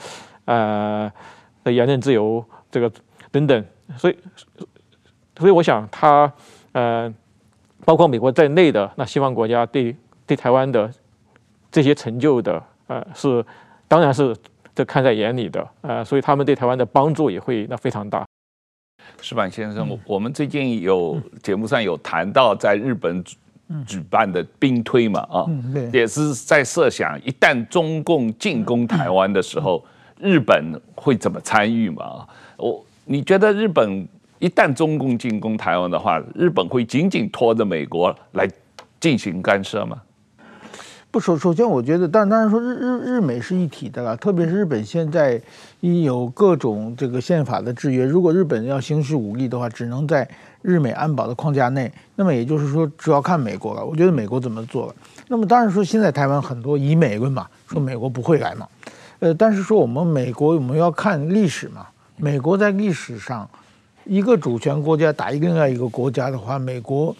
[0.45, 1.11] 呃
[1.65, 2.41] 的言论自由，
[2.71, 2.89] 这个
[3.29, 3.65] 等等。
[3.97, 4.17] 所以，
[5.37, 6.31] 所以我想，他
[6.71, 7.13] 呃，
[7.83, 9.93] 包括美国在内的那西方国家对
[10.25, 10.89] 对台湾的
[11.69, 13.45] 这些成就的呃，是
[13.89, 14.33] 当然是。
[14.79, 18.25] 这看在眼里的，呃，所以他们对台湾的帮助也会那非常大。
[19.19, 23.35] 石板先生，嗯、我们最近有节目上有谈到在日本举
[23.85, 29.83] 举办的兵推嘛，啊，嗯、也是在设想一旦中共进攻台湾的时候，
[30.21, 32.25] 嗯、日本会怎么参与嘛？
[32.55, 34.07] 我你觉得日本
[34.39, 38.49] 一旦中共进攻台湾的话，日本会紧紧拖着美国来
[38.97, 40.01] 进行干涉吗？
[41.11, 44.15] 不首首先，我觉得，但当然说日日日美是一体的了。
[44.15, 45.41] 特别是日本现在
[45.79, 50.29] 因有各种这个宪法的制约，如果日本要行使武力的话，只能在
[50.61, 51.91] 日美安保的框架内。
[52.15, 53.83] 那么也就是说，主要看美国了。
[53.83, 54.95] 我觉得美国怎么做了。
[55.27, 58.67] 那么当然说，现在台湾很多以美论嘛，说美国不会来嘛。
[59.17, 61.87] 呃，但是说我们美国我们要看历史嘛。
[62.17, 63.49] 美国在历史上，
[64.05, 67.15] 一个主权国家打一个另外一个国家的话，美国。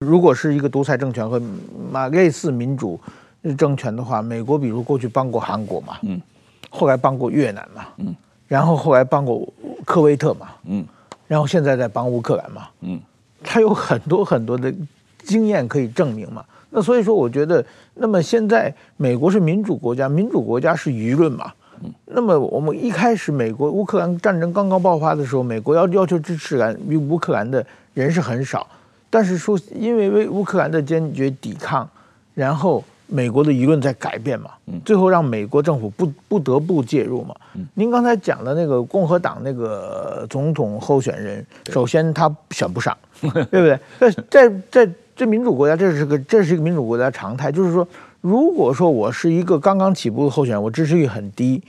[0.00, 1.38] 如果是一个独裁政权和
[1.92, 2.98] 马类似民主
[3.58, 6.18] 政权的话，美国比如过去帮过韩国嘛，嗯，
[6.70, 8.16] 后来帮过越南嘛，嗯，
[8.48, 9.46] 然后后来帮过
[9.84, 10.82] 科威特嘛，嗯，
[11.28, 12.98] 然后现在在帮乌克兰嘛，嗯，
[13.44, 14.72] 他有很多很多的
[15.22, 16.42] 经验可以证明嘛。
[16.70, 21.52] 那所以说，我觉得，那么现在美国是民主国家，民主国家是舆论嘛。
[22.06, 28.66] 那么我们一开始美国乌克兰战争刚刚爆发的时候，美国要要求支持兰与乌克兰的人是很少，
[29.10, 31.86] 但是说因为为乌克兰的坚决抵抗，
[32.32, 34.52] 然后美国的舆论在改变嘛，
[34.84, 37.34] 最后让美国政府不不得不介入嘛。
[37.74, 43.78] 您刚才讲的那个共和党那个总统候选人，首先他选不上， 对不对？
[43.98, 47.86] 在在在这民主国家，这是个这是一个民主国家常态，就是说。
[48.22, 51.62] 如果说我是一个刚刚起步的候选人，我支持率很低，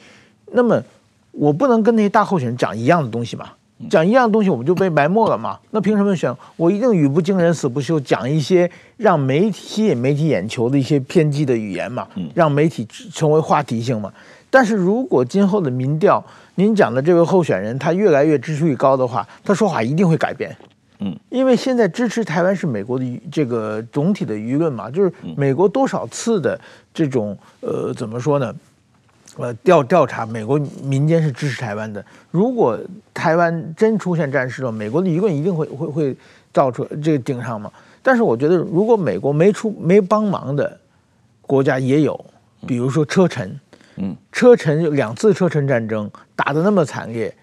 [0.51, 0.83] 那么
[1.31, 3.51] 我不能跟那些大候选人讲一样的东西嘛？
[3.89, 5.59] 讲一样东西，我们就被埋没了嘛？
[5.71, 6.33] 那凭什么选？
[6.55, 12.07] 我一定语不惊人死不休，讲一些让媒体吸引媒体眼球的一些偏激的语言嘛？
[12.33, 14.11] 让媒体成为话题性嘛？
[14.49, 16.23] 但是如果今后的民调，
[16.55, 20.55] 您讲的这位候选人他越来越支持率高的话，他说话一定会改变。
[20.99, 26.59] 嗯，因为现在支持台湾是美国的这个总体的舆论嘛，就是美国多少次的
[26.93, 28.53] 这种呃怎么说呢？
[29.37, 32.03] 呃调调查，美国民间是支持台湾的。
[32.29, 32.79] 如果
[33.13, 36.17] 台湾真出现战事了，美国的舆论一定会会会
[36.53, 37.71] 造出这个顶上嘛。
[38.03, 40.79] 但是我觉得，如果美国没出没帮忙的
[41.41, 42.25] 国家也有，
[42.65, 43.59] 比如说车臣，
[43.97, 47.33] 嗯，车臣两次车臣战争打得那么惨烈。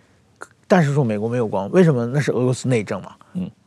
[0.66, 2.04] 但是说美国没有光，为什么？
[2.06, 3.12] 那是俄罗斯内政嘛。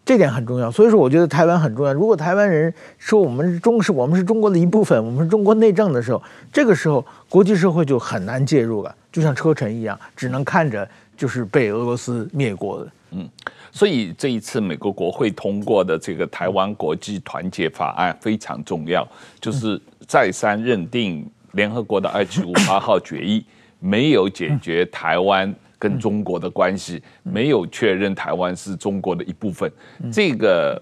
[0.03, 0.69] 这点很重要。
[0.71, 1.93] 所以说，我觉得台湾很重要。
[1.93, 12.91] 如果台湾人说我们是中是，我们是中国的一部分，我们是中国内政的时候，这个时候国际社会就很难介入了，就像车臣一样，只能看着就是被俄罗斯灭国的。
[13.11, 13.29] 嗯，
[13.71, 19.07] 所以这一次美国国会通过的这个台湾国际团结法案非常重要，
[19.39, 23.45] 就是再三认定联合国的二七五八号决议
[23.79, 25.53] 没有解决台湾。
[25.81, 29.71] 跟中国的关系没有确认台湾是中国的一部分，
[30.13, 30.79] 这个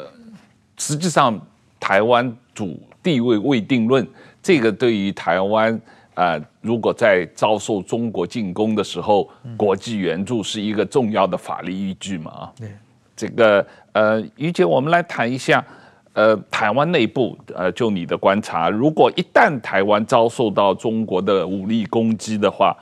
[0.77, 1.39] 实际上
[1.79, 4.05] 台湾主地位未定论，
[4.43, 5.79] 这个对于台湾
[6.15, 12.31] 啊，如果在遭受中国进攻的时候，国际援助是一个重要的法律依据嘛？
[12.31, 12.69] 啊，对，
[13.15, 15.65] 这个呃，于姐，我们来谈一下，
[16.11, 22.75] 呃，台湾内部，呃，就你的观察，如果一旦台湾遭受到中国的武力攻击的话，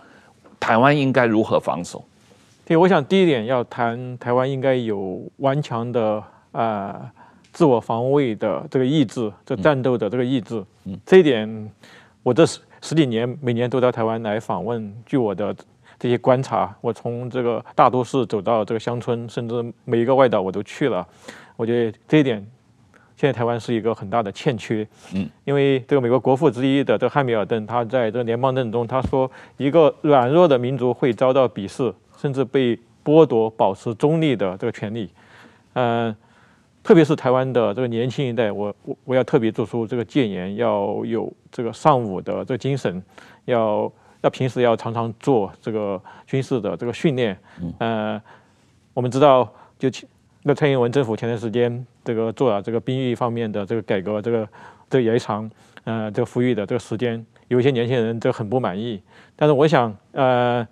[0.60, 2.04] 台湾应该如何防守？
[2.68, 7.12] 对，我想第一点要谈台湾应该有顽强的啊、呃、
[7.54, 10.62] 自我防卫的这个意志，这战斗的这个意志。
[10.84, 11.72] 嗯，这一点
[12.24, 15.56] 我这十十几年每年都到台湾来访问，据我的
[15.98, 21.08] 这些观察，我从这个大都市走到这个乡村，甚至每一个外岛我都去了。
[21.56, 22.46] 我觉得这一点
[23.16, 24.86] 现在台湾是一个很大的欠缺。
[25.16, 31.94] 嗯，因为这个美国国父之一的这个汉密尔顿，他在这个联邦政中他说，一个软弱的民族会遭到鄙视。
[32.18, 35.10] 甚至被剥夺保持中立的这个权利，
[35.74, 36.18] 嗯、呃，
[36.84, 43.02] 特别是台湾的这个年轻一代，我我我要特别做出这个建言，要有这个尚武的这个精神，
[43.46, 43.90] 要
[44.22, 47.38] 要平时要常常做这个军事的这个训练。
[47.62, 48.22] 嗯、呃，
[48.94, 49.50] 我们知道，
[49.80, 49.90] 就
[50.44, 54.50] 那蔡英文政府前段时间这个做了这个兵役方面的这个改革，这个
[54.90, 55.50] 这个延长，
[55.86, 59.02] 呃，这个服役的这个时间，有一些年轻人这很不满意。
[59.36, 60.68] 但是我想，呃。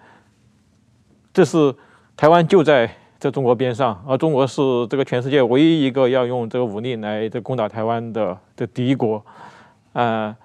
[1.36, 1.76] 这是
[2.16, 9.18] 台湾就在这中国边上，而中国是这个全世界唯一一个要用这个武力来这攻打台湾的的敌国，
[9.92, 10.38] 啊、呃，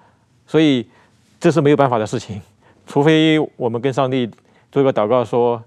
[0.45, 0.85] 所以
[1.39, 2.41] 这是没有办法的事情，
[2.85, 4.29] 除非我们跟上帝
[4.69, 5.63] 做一个祷告，说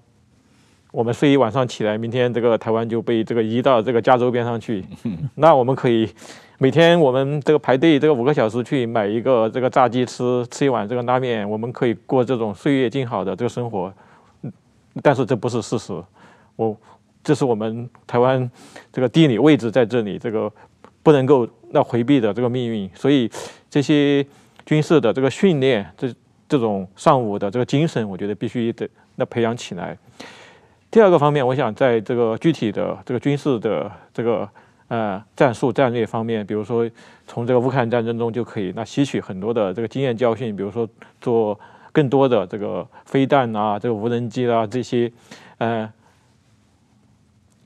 [0.93, 4.85] 我们睡一晚上起来，明天这个台湾就被这个移到这个加州边上去，
[5.37, 6.07] 那我们可以
[6.59, 13.91] 每天我们这个排队这个五个小时去买一个这个炸鸡吃，吃一碗这个拉面，我们可以过这种岁月静好的这个生活。
[15.03, 15.93] 但是这不是事实，
[16.55, 16.77] 我
[17.25, 18.49] 这是我们台湾
[18.93, 20.51] 这个地理位置在这里，这个
[21.03, 22.89] 不能够那回避的这个命运。
[22.95, 23.29] 所以
[23.69, 24.25] 这些
[24.65, 26.15] 军事的这个训练，这
[26.49, 29.99] 这种尚武的这个精神，我觉得必须得那培养起来。
[30.91, 34.49] 第二个方面，我想在这个具体的这个军事的这个
[34.87, 36.89] 呃战术战略方面，比如说
[37.27, 40.89] 从这个乌克兰战争中就可以那吸取很多的这个经验教训，比如说
[41.21, 41.59] 做。
[41.95, 45.13] 更多的这个飞弹啊，这个无人机啊，这些，
[45.59, 45.89] 呃，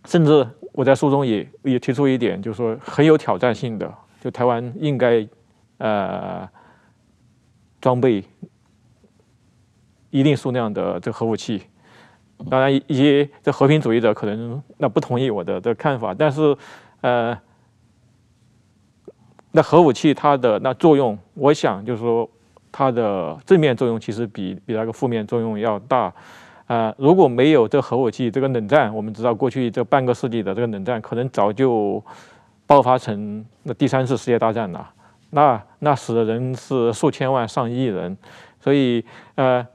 [0.04, 5.26] 甚至我在书中也也提出一点，就是说很有挑战性的，就台湾应该
[5.78, 6.46] 呃
[7.80, 8.22] 装备
[10.10, 11.62] 一定数量的这核武器。
[12.50, 16.54] 当然，一些这和平主义者可能那不同意我的的看法，但是
[17.00, 17.40] 呃，
[19.52, 22.28] 那核武器它的那作用，我想就是说。
[22.70, 26.12] 它的正面作用其实比比那个负面作用要大，
[26.66, 32.02] 呃，如果没有这核武器，这个冷战，我们知道过去这半个世纪的这个冷战，可能早就
[32.66, 34.88] 爆发成那第三次世界大战了。
[35.30, 38.16] 那那死的人是数千万、上亿人。
[38.60, 39.04] 所以，
[39.34, 39.66] 呃，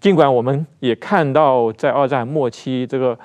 [0.00, 3.18] 尽管我们也看到在二战末期，这个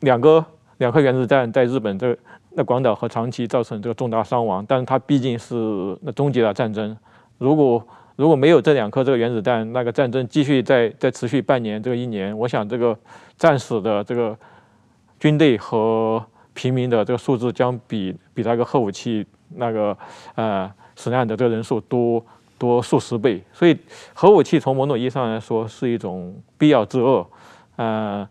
[0.00, 0.44] 两个
[0.78, 2.16] 两颗原子弹在日本这
[2.56, 5.54] 那广岛和长崎造成这个重大伤亡，但是它毕竟是
[6.02, 6.96] 那终结了战争。
[7.38, 12.96] 如果如果没有这两颗这个原子弹，那个战争继续再再持续半年这个一年，我想这个
[13.36, 14.38] 战死的这个
[15.18, 19.26] 军队和平民的这个数字将比比那个核武器
[19.56, 19.98] 那个
[20.36, 22.24] 呃死难的这个人数多
[22.56, 23.42] 多数十倍。
[23.52, 23.76] 所以
[24.14, 27.26] 核武器从某种意义上来说是一种必要之恶。
[27.74, 28.28] 呃，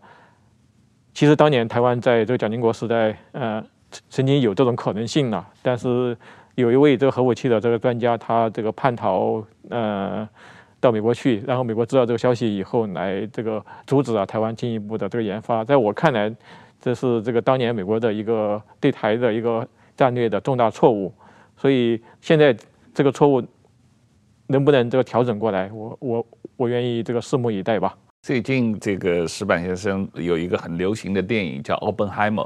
[1.12, 3.62] 其实当年台湾在这个蒋经国时代，呃，
[4.08, 6.16] 曾经有这种可能性呢，但是。
[6.54, 10.28] 有一位这个核武器的这个专家，他这个叛逃，呃，
[10.80, 15.64] 到美国去，然后美国知道这个消息以后，来这个阻止了台湾进一步的这个研发。
[15.64, 16.32] 在我看来，
[16.80, 21.12] 这是这个当年美国的一个对台的一个战略的重大错误。
[21.56, 22.56] 所以现在
[22.92, 23.42] 这个错误
[24.46, 26.26] 能不能这个调整过来，我我
[26.56, 27.96] 我愿意这个拭目以待吧。
[28.22, 32.44] 最近这个石板先生有一个很流行的电影叫《奥本海默》。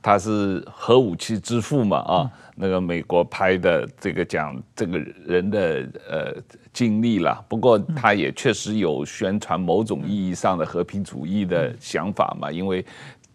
[0.00, 6.34] 他是核武器之父嘛啊，那个美国拍的这个讲这个人的呃
[6.72, 7.42] 经历啦。
[7.48, 12.84] 不过他也确实有宣传某种意义上的和平主义的想法嘛，因为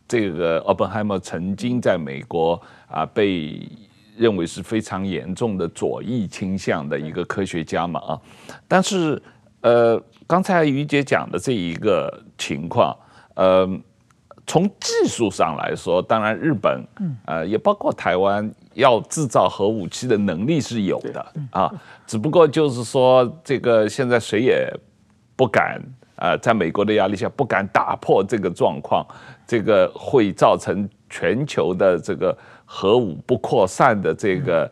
[0.07, 3.67] 这个奥本海默曾经在美国啊被
[4.15, 8.21] 认为是非常严重的左翼倾向的一个科学家嘛啊。
[8.67, 9.21] 但是
[9.61, 12.97] 呃，刚才于姐讲的这一个情况，
[13.35, 13.69] 呃。
[14.49, 16.81] 从技术上来说，当然日本，
[17.25, 21.69] 呃，也包括台湾，要制造核武器的能力是有的啊。
[22.07, 24.73] 只不过就是说，这个现在谁也
[25.35, 25.81] 不敢，
[26.15, 29.05] 呃，在美国的压力下不敢打破这个状况，
[29.45, 34.71] 这个会造成全球的这个核武不扩散的这个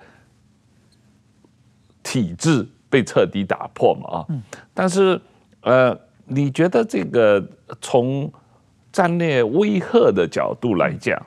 [2.02, 4.26] 体制被彻底打破嘛啊。
[4.74, 5.20] 但是，
[5.64, 7.46] 呃，你觉得这个
[7.82, 8.32] 从
[8.96, 11.22] 战略威吓的角度来讲，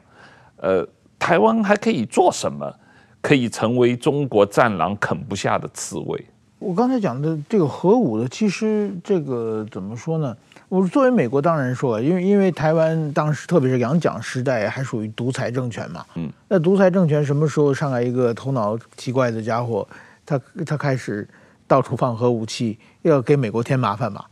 [0.57, 0.89] 呃，
[1.19, 2.75] 台湾还可以做什么，
[3.21, 6.25] 可以成为中国战狼啃不下的刺猬？
[6.59, 10.35] 我刚才讲的这个核武的，其实这个怎么说呢？
[10.71, 19.87] 我作为美国当然说，因为因为台湾当时特别是杨蒋时代还属于独裁政权嘛，嗯，那独裁政权什么时候上来一个头脑奇怪的家伙，
[20.25, 21.29] 他他开始
[21.67, 24.25] 到处放核武器，要给美国添麻烦嘛？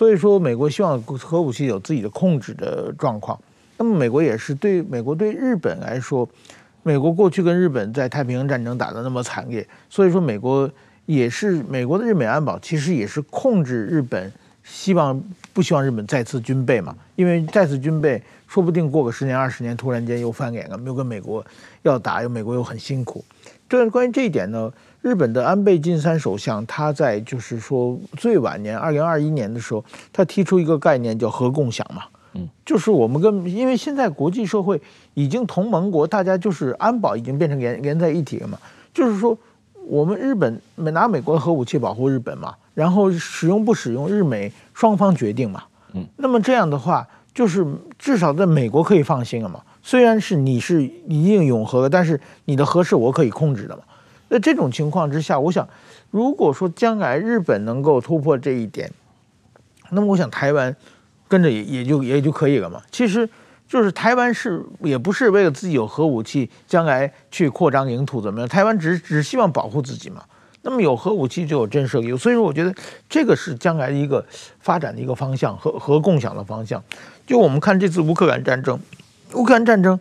[0.00, 3.38] 所以说，美国希望核武器有自己的控制的状况。
[3.76, 6.26] 那么，美国也是对美国对日本来说，
[6.82, 10.70] 美国过去跟日本在太平洋战争打得那么惨烈，所以说美国
[11.04, 14.32] 也是美国的日美安保，其实也是控制日本，
[14.64, 15.22] 希望
[15.52, 16.96] 不希望日本再次军备嘛？
[17.14, 21.44] 因为再次军备，说不定过个十年二十年，突然间又翻脸了，又跟美国
[21.82, 23.22] 要打，又美国又很辛苦。
[23.68, 24.72] 这关于这一点呢？
[25.02, 29.82] 日本的安倍晋三首相，他在就是说最晚年，二零二一年的时候，
[30.12, 32.02] 他提出一个概念叫核共享嘛，
[32.34, 34.80] 嗯，就是我们跟因为现在国际社会
[35.14, 38.58] 已经同盟国，大家就是安保已经变成连连在一体了嘛，
[38.92, 39.36] 就是说
[39.86, 45.62] 我们日本拿美国的核武器保护日本嘛，然后使用不使用日美双方决定嘛，
[45.94, 47.66] 嗯，那么这样的话，就是
[47.98, 53.82] 至少在美国可以放心了嘛，虽然是你是一定拥核，但是你的核是我可以控制的嘛。
[54.30, 55.68] 在这种情况之下，我想，
[56.10, 58.88] 如果说将来日本能够突破这一点，
[59.90, 60.74] 那么我想台湾
[61.26, 62.80] 跟着也也就也就可以了嘛。
[62.92, 63.28] 其实
[63.68, 68.48] 就是台湾是也不是为了自己有核武器将来去扩张领土怎么样？
[68.48, 70.22] 台湾只只希望保护自己嘛。
[70.62, 72.72] 那么有核武器就有震慑力，所以说我觉得
[73.08, 74.24] 这个是将来一个
[74.60, 76.80] 发展的一个方向，和核共享的方向。
[77.26, 78.78] 就我们看这次乌克兰战争，
[79.32, 79.98] 乌克兰战争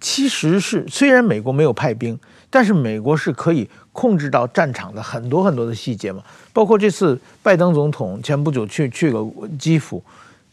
[0.00, 2.16] 其实是虽然美国没有派兵。
[2.54, 9.26] 但是美国是可以控制到战场的很多很多的细节嘛，包括这次拜登总统前不久去去了
[9.58, 10.00] 基辅，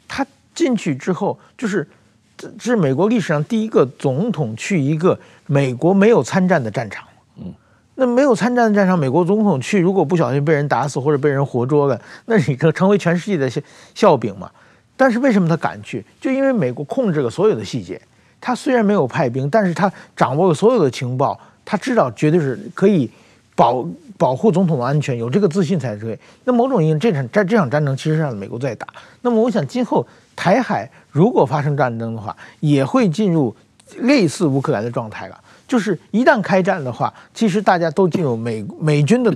[0.07, 0.25] 他
[0.55, 1.87] 进去之后，就是
[2.35, 7.07] 这是美国历史上第一个总统去一个美国没有参战的战场。
[7.37, 7.53] 嗯，
[7.93, 13.61] 那没有参战的战场，美国总统去，如果不小心被人打死或者被人活捉了，那你就成为全世界的笑
[13.93, 14.49] 笑柄嘛。
[14.97, 16.03] 但是为什么他敢去？
[16.19, 18.01] 就因为美国控制了所有的细节，
[18.39, 21.39] 他虽然没有派兵，但是他掌握了所有的情报。
[21.63, 23.09] 他知道绝对是可以
[23.55, 23.85] 保
[24.17, 26.17] 保护总统的安全，有这个自信才对。
[26.45, 28.87] 那某种意义，这场战这场战争其实让美国在打。
[29.21, 30.05] 那么，我想今后
[30.35, 33.55] 台海如果发生战争的话，也会进入
[33.99, 35.39] 类似乌克兰的状态了。
[35.67, 39.33] 就是一旦开战的话，其实大家都进入美美军的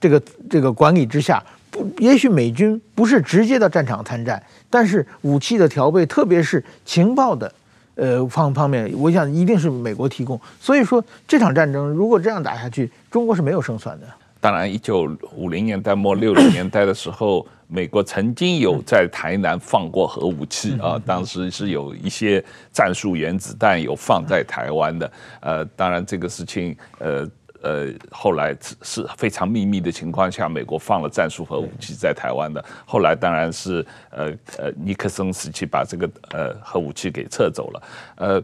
[0.00, 1.42] 这个这个管理之下。
[1.70, 4.42] 不，也许美军不是直接到战场参战。
[4.70, 7.52] 但是武器的调配，特别是情报的
[7.96, 10.40] 呃方方面，我想一定是美国提供。
[10.60, 14.06] 所以说这场战争如果这样打下去，中国是没有胜算的。
[14.40, 25.10] 当然，一九五零年代末六零年代的时候，美国曾经有在台南放过核武器啊，当时是有一些战术原子弹有放在台湾的。
[25.40, 27.26] 呃，当然这个事情，呃
[27.64, 32.64] 呃，后来是非常秘密的情况下，美国放了战术核武器在台湾的。
[32.86, 37.82] 后来当然是呃呃尼克松时期把这个呃核武器给撤走了，
[38.16, 38.42] 呃。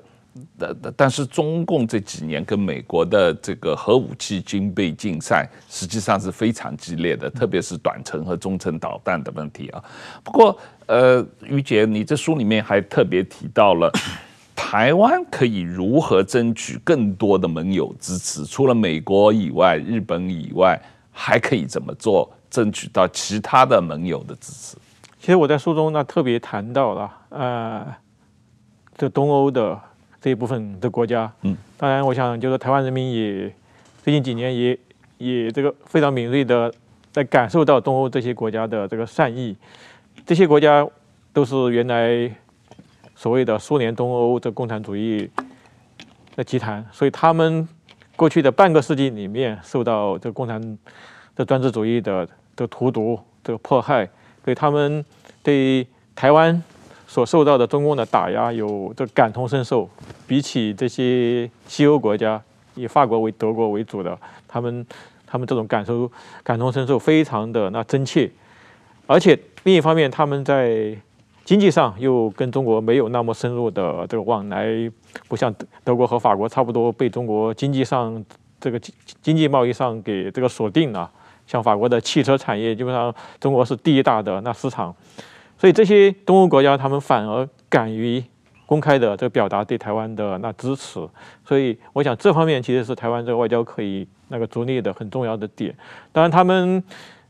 [0.57, 9.83] 但但是中共这几年跟美国的这个核武器军备竞赛，实际上是非常激烈的，特别是短程和中程导弹的问题啊。
[10.23, 10.57] 不过，
[10.87, 13.91] 呃，于杰，你这书里面还特别提到了
[14.63, 20.79] 台湾可以如何争取更多的盟友支持，除了美国以外，日本以外，
[21.11, 24.77] 还可以怎么做，争取到其他的盟友的支持？
[25.19, 27.87] 其实我在书中呢特别谈到了，呃，
[28.97, 29.81] 这东欧的。
[30.23, 33.51] 这一部分的国家，嗯，当然，我想就是台湾人民也
[34.05, 34.79] 最近几年也
[35.17, 36.71] 也这个非常敏锐的
[37.11, 39.57] 在感受到东欧这些国家的这个善意。
[40.27, 40.87] 这些国家
[41.33, 42.31] 都是原来
[43.21, 45.29] 所谓的苏联东欧这共产主义
[46.35, 47.69] 的集团，所以他们
[48.17, 50.79] 过去的半个世纪里面受到这共产
[51.37, 54.07] 的专制主义的的荼毒、这个迫害，
[54.43, 55.05] 所以他们
[55.43, 56.63] 对台湾。
[57.07, 59.91] 所受到的中共的打压有这感同身受，
[60.29, 62.41] 比起这些西欧国家，
[62.77, 64.17] 以法国为德国为主的，
[64.47, 64.87] 他们
[65.27, 66.09] 他们这种感受
[66.45, 68.31] 感同身受非常的那真切，
[69.09, 70.97] 而且另一方面，他们在
[71.51, 74.69] 经济上又跟中国没有那么深入的这个往来，
[75.27, 78.25] 不像德国和法国差不多被中国经济上
[78.61, 81.11] 这个经经济贸易上给这个锁定了，
[81.49, 84.95] 像法国的汽车产业基本上中国是第一大的那市场。
[85.59, 88.23] 所以这些东欧国家，他们反而敢于
[88.65, 91.05] 公开的这个表达对台湾的那支持。
[91.45, 95.75] 所以我想这方面其实是台湾这个外交可以那个着力的很重要的点。
[96.13, 96.81] 当然，他们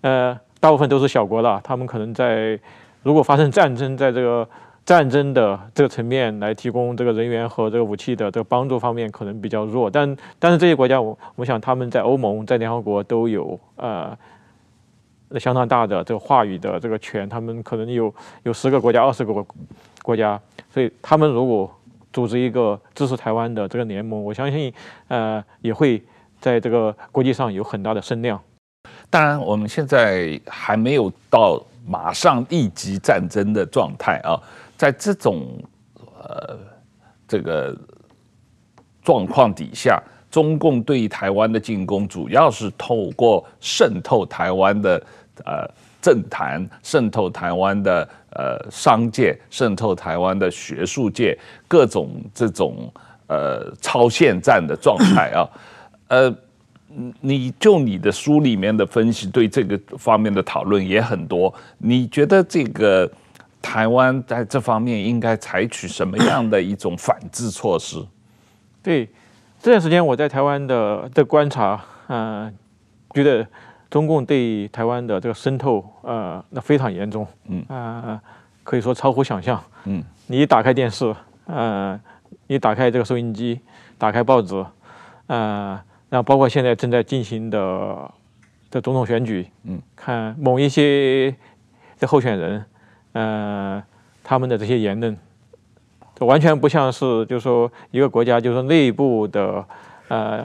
[0.02, 2.60] 呃大部分都是小国了，他们可能在
[3.03, 4.48] 如果发生战争，在这个
[4.84, 9.90] 战争的这个层面来提供这个人员和这个武器的这个帮助方面可能比较弱。
[9.90, 14.16] 但但是这些国家，我我想他们在欧盟、在联合国都有呃。
[15.38, 19.46] 相当大的这个话语的这个权，他们可能有有十个国家、二十个国
[20.03, 20.36] 国家，
[20.68, 21.72] 所以他们如果
[22.12, 24.74] 组织一个支持台湾的这个联盟，我相信
[25.07, 26.03] 呃也会
[26.40, 28.42] 在这个国际上有很大的声量。
[29.11, 34.40] 当然，我们现在还没有到马上立即战争的状态啊，
[34.78, 35.46] 在这种
[36.22, 36.56] 呃
[37.28, 37.76] 这个
[39.02, 45.02] 状况底下，中共对台湾的进攻主要是透过渗透台湾的。
[45.46, 45.66] 呃，
[46.02, 52.92] 政坛渗透台湾的呃商界，渗透台湾的学术界，各种这种
[53.26, 55.48] 呃超限战的状态啊，
[56.08, 56.36] 呃，
[57.20, 61.53] 你就你的书里面的分析，对这个方面的讨论也很多。
[61.78, 63.11] 你觉得这个
[63.62, 68.05] 台湾在这方面应该采取什么样的一种反制措施？
[68.82, 69.09] 对，
[69.61, 72.53] 这段时间我在台湾的的观察，嗯、呃，
[73.14, 73.47] 觉得。
[73.91, 78.20] 中共对台湾的这个渗透，呃，那非常严重，嗯啊、呃，
[78.62, 81.12] 可以说超乎想象，嗯，你一打开电视，
[81.47, 82.01] 呃，
[82.47, 83.59] 你打开这个收音机，
[83.99, 84.64] 打开报纸，
[85.26, 85.76] 呃，
[86.11, 88.11] 那包括现在正在进行的
[88.70, 91.34] 的总统选举，嗯，看某一些
[91.98, 92.64] 的候选人，
[93.12, 93.82] 呃，
[94.22, 95.16] 他们的这些言论，
[96.16, 99.64] 这完全不像是就是说一个国家就是说内部的，
[100.08, 100.44] 呃，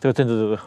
[0.00, 0.58] 这个政治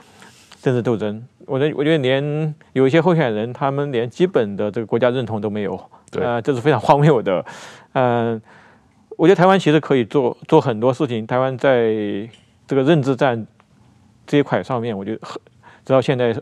[0.62, 1.22] 政治斗争。
[1.46, 5.80] 我觉我觉得连有一些候选人，他们连基本的这个国家认同都没有，
[6.12, 7.44] 对，呃，这是非常荒谬的。
[7.94, 8.42] 嗯、呃，
[9.18, 11.26] 我觉得台湾其实可以做做很多事情。
[11.28, 11.90] 台湾在
[12.68, 13.46] 这个认知战
[14.30, 15.18] 这一块上面，我觉得
[15.84, 16.34] 直到现在，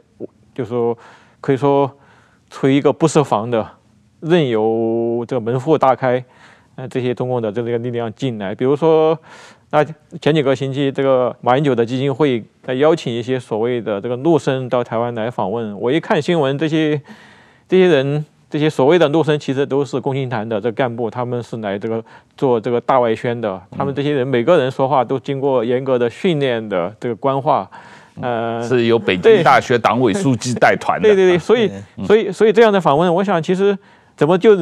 [0.53, 0.95] 就说
[1.41, 1.91] 可以说
[2.49, 3.67] 处于一个不设防的，
[4.19, 6.23] 任由这个门户大开，
[6.75, 9.17] 呃，这些中共的这个力量进来，比如说。
[9.69, 9.83] 那
[10.21, 15.77] 前几个星期，这个马英九的基金会在邀请一些所谓的这个陆生到台湾来访问。
[15.77, 17.01] 我一看新闻，这些
[17.67, 22.03] 这些人，这些所谓的陆生，其实都是共青团的这干部，他们是来这个
[22.35, 23.61] 做这个大外宣的。
[23.77, 27.69] 他们这些人每个人说话都经过严格的训练的这个官话，
[28.21, 31.07] 呃，是由北京大学党委书记带团的。
[31.07, 31.71] 对对对，所以
[32.05, 33.77] 所以所以这样的访问，我想其实
[34.15, 34.55] 怎么就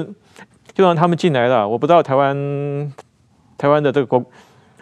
[0.73, 1.67] 就让他们进来了？
[1.67, 2.93] 我不知道台湾
[3.57, 4.23] 台湾的这个国。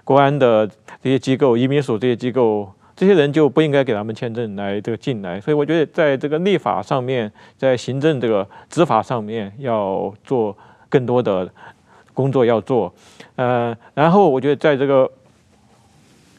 [0.05, 0.67] 国安的
[1.01, 2.69] 这些机构、移民署这些机构，
[3.03, 5.41] 这些人就不应该给他们签证来这个进来。
[5.41, 10.55] 所以我觉得，在这个立法上面，在行政这个执法上面要做
[10.87, 11.49] 更多的
[12.13, 12.93] 工作要做。
[13.35, 15.11] 呃，然后我觉得在这个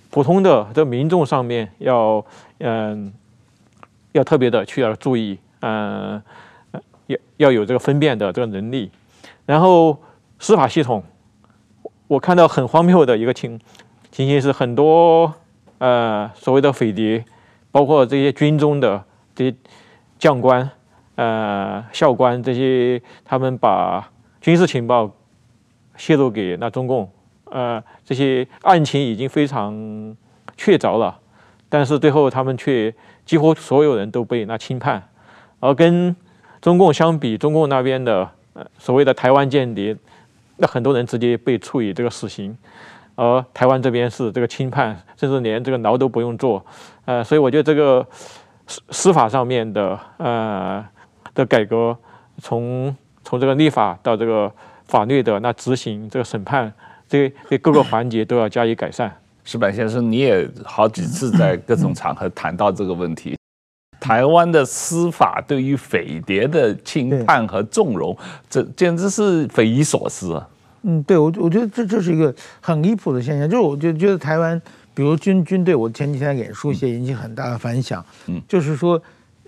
[0.08, 2.24] 普通的这民众上面要
[2.60, 3.12] 嗯、
[4.12, 6.22] 要特别的去要注意，嗯、
[7.08, 8.90] 要要有这个分辨的这个能力。
[9.44, 9.98] 然后
[10.38, 11.04] 司法系统，
[12.08, 13.60] 我看到很荒谬的一个情
[14.10, 15.34] 情形是，很多
[15.78, 17.24] 呃所谓的匪谍，
[17.70, 19.04] 包括这些军中的
[19.34, 19.56] 这些
[20.18, 20.70] 将官、
[21.16, 24.10] 呃校官这些，他们把
[24.40, 25.10] 军事情报
[25.96, 27.10] 泄露给那中共，
[27.44, 29.74] 呃这些案情已经非常
[30.56, 31.18] 确凿了，
[31.68, 32.94] 但是最后他们却
[33.24, 35.02] 几乎所有人都被那轻判，
[35.60, 36.14] 而跟
[36.60, 38.30] 中共相比，中共那边的。
[38.56, 39.96] 呃，所谓的台湾间谍，
[40.58, 42.56] 那很多人直接被处以这个死刑，
[43.16, 46.64] 而台湾这边是这个轻判，甚至连这个牢都不用坐。
[47.04, 48.06] 呃，所以我觉得这个
[48.66, 50.84] 司司法上面的呃
[51.34, 51.96] 的改革，
[52.40, 54.50] 从从这个立法到这个
[54.86, 56.72] 法律的那执行，这个审判，
[57.08, 59.14] 这这各个环节都要加以改善。
[59.44, 63.36] 石板先生，你也好几次在各种场合谈到这个问题。
[64.00, 68.16] 台湾的司法对于匪谍的轻判和纵容，
[68.50, 70.48] 这简直是匪夷所思啊！
[70.84, 74.60] 嗯，对我我觉得这这是一个很离谱的现象，就是我就觉得台湾，
[74.94, 79.00] 比如军军队，我前几天演书写引起很大的反响，嗯，就是说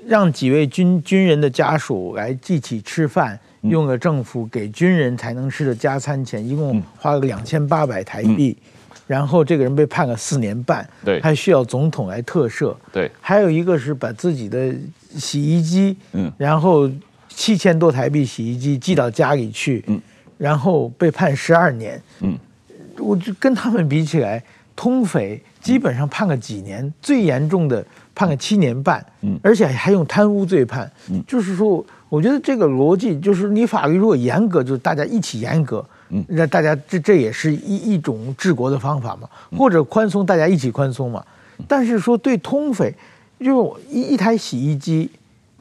[0.06, 8.56] 让几位军军人的家属来一起吃饭，用了政府给军人才能吃的加餐钱，一共花了两千八百台币。
[8.60, 8.72] 嗯
[9.06, 13.08] 然后这个人被判了四年半，对，还需要总统来特赦，对。
[13.20, 14.74] 还有一个是把自己的
[15.16, 16.90] 洗衣机，嗯，然后
[17.28, 20.02] 七千多台币洗衣机寄到家里去，嗯，
[20.38, 22.38] 然后被判十二年，嗯，
[22.98, 24.42] 我就跟他们比起来，
[24.74, 27.84] 通匪基本上判个几年，最严重的
[28.14, 35.84] 判个七年半，嗯，而且还用贪污罪判，嗯，就是说，我觉得这个逻辑就是你法律如果严格，就是大家一起严格。
[36.10, 39.28] 嗯，那大家这这也是一一种治国的方法嘛，
[39.58, 41.24] 或者宽松，大家一起宽松嘛。
[41.66, 42.94] 但是说对通匪，
[43.40, 45.10] 就一一台洗衣机，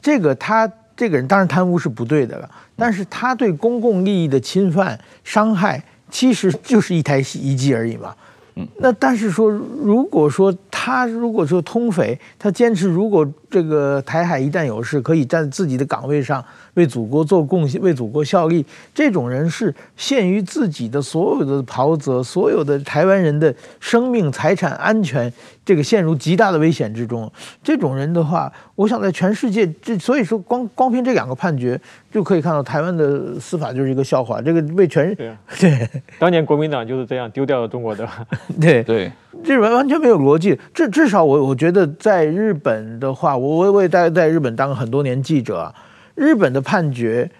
[0.00, 8.14] 这个他这个人当然贪污是不对的了，但是他对公共利益的侵犯伤害，其实就是一台洗衣机而已嘛。
[8.58, 16.44] 嗯那但是说，如果说他如果说通匪，他坚持如果这个台海一旦有事，可以在自己的岗位上
[16.74, 25.32] 为祖国做贡献，为祖国效力，这种人是限于自己的所有的袍泽，所有的台湾人的生命财产安全，
[25.64, 27.32] 这个陷入极大的危险之中。
[27.62, 31.80] 这种人的话，我想在全世界，这所以说光光凭这两个判决。
[32.12, 35.86] 就可以看到台湾的司法就是一个笑话，这个为全对、啊、对，
[36.18, 38.08] 当年国民党就是这样丢掉了中国的，
[38.58, 39.12] 对对，
[39.44, 40.58] 这完完全没有逻辑。
[40.72, 45.74] 至至少我我觉得在日本的话，我我我也在在日本当了很多年记者啊，
[46.14, 47.30] 日本的判决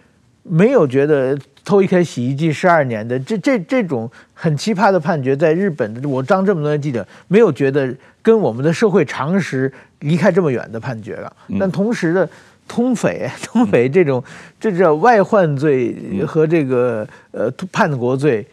[0.42, 12.28] 没有觉得偷一台洗衣机十二年的这这这种很奇葩的判决，在日本的我当这么多年记者没有觉得跟我们的社会常识离开这么远的判决了，但同时的。
[12.68, 14.20] 通匪， 通匪这种，
[14.59, 15.94] 这叫外患罪
[16.26, 18.44] 和这个呃叛国罪，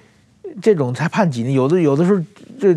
[0.62, 2.22] 这种才判几年，有的有的时候
[2.60, 2.76] 这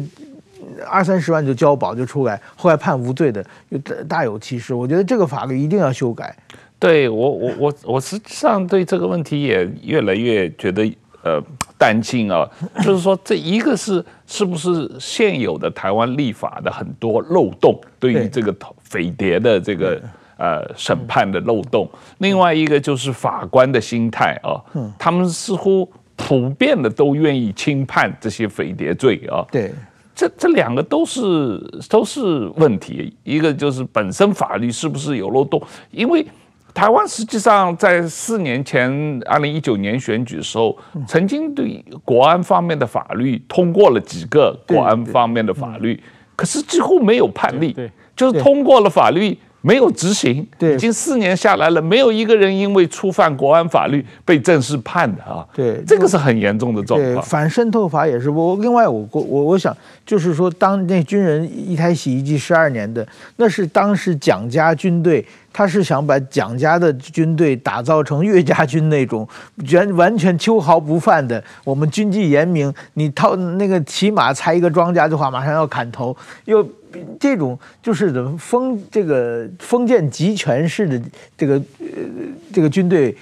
[0.89, 4.75] 二三十万就交保就出来，后来判无罪的，又大有其事。
[4.75, 6.37] 我觉得这个法律一定要修改。
[6.79, 10.83] 对我我我我实际上对这个问题也越来越觉得
[11.23, 11.43] 呃
[11.79, 12.49] 担心啊，
[12.83, 20.01] 就是说这一个是是不是现有的台湾立法的很多漏洞，对于这个匪谍的这个。
[20.39, 24.61] 呃，审判的漏洞，另外一个就是法官的心态啊，
[24.99, 29.41] 他们似乎普遍的都愿意轻判这些匪谍罪啊。
[29.51, 29.73] 对，
[30.17, 35.63] 这这两个都是都是问题，一个就是本身法律是不是有漏洞？
[35.91, 36.27] 因为
[36.73, 46.03] 台湾实际上在四年前二零一九年选举的时候，曾经对国安方面的法律通过了几个国安方面的法律，
[46.35, 47.77] 可是几乎没有判例，
[48.17, 49.39] 就是通过了法律。
[49.67, 55.45] 没有执行，对，已经四年下来了，没有一个人因为触犯国安法律被正式判的啊。
[55.53, 57.21] 对，这个是很严重的状况。
[57.25, 58.31] 反渗透法也是。
[58.31, 63.05] 我另外我我我想就是说，当那军人一台洗衣机十二年的，
[63.39, 69.27] 那是当时蒋家军队，他是想把蒋家的军队打造成岳家军那种
[69.75, 71.43] 完完全秋毫不犯的。
[71.65, 76.65] 我们军纪严明，你套那个骑马踩一个庄稼的话，马上要砍头又。
[77.19, 81.01] 这种就是的封这个封建集权式的
[81.37, 81.87] 这个呃
[82.53, 83.17] 这个军队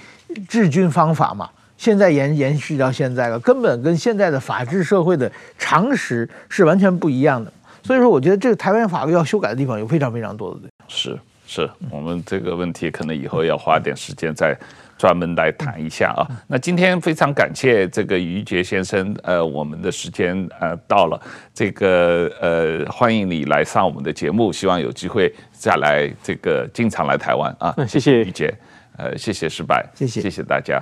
[0.47, 7.51] 治军方法嘛，现在延延续到现在了，根本跟现在的法治社会的常识是完全不一样的。
[7.83, 10.69] 所以说，我觉得这个台湾法律要修改的地方有非常非常多的。
[10.87, 11.17] 是。
[11.47, 14.57] 是我们这个问题可能以后要花点时间再
[14.97, 16.27] 专门来谈一下啊。
[16.47, 21.21] 那今天非常感谢这个于杰先生，呃，我们的时间呃到了，
[21.53, 27.75] 这个呃欢迎你来上我们的节目，希望有机会再来这个经常来台湾啊。
[27.87, 28.53] 谢谢于杰，
[28.97, 30.81] 呃，谢谢失败，谢谢，谢谢大家。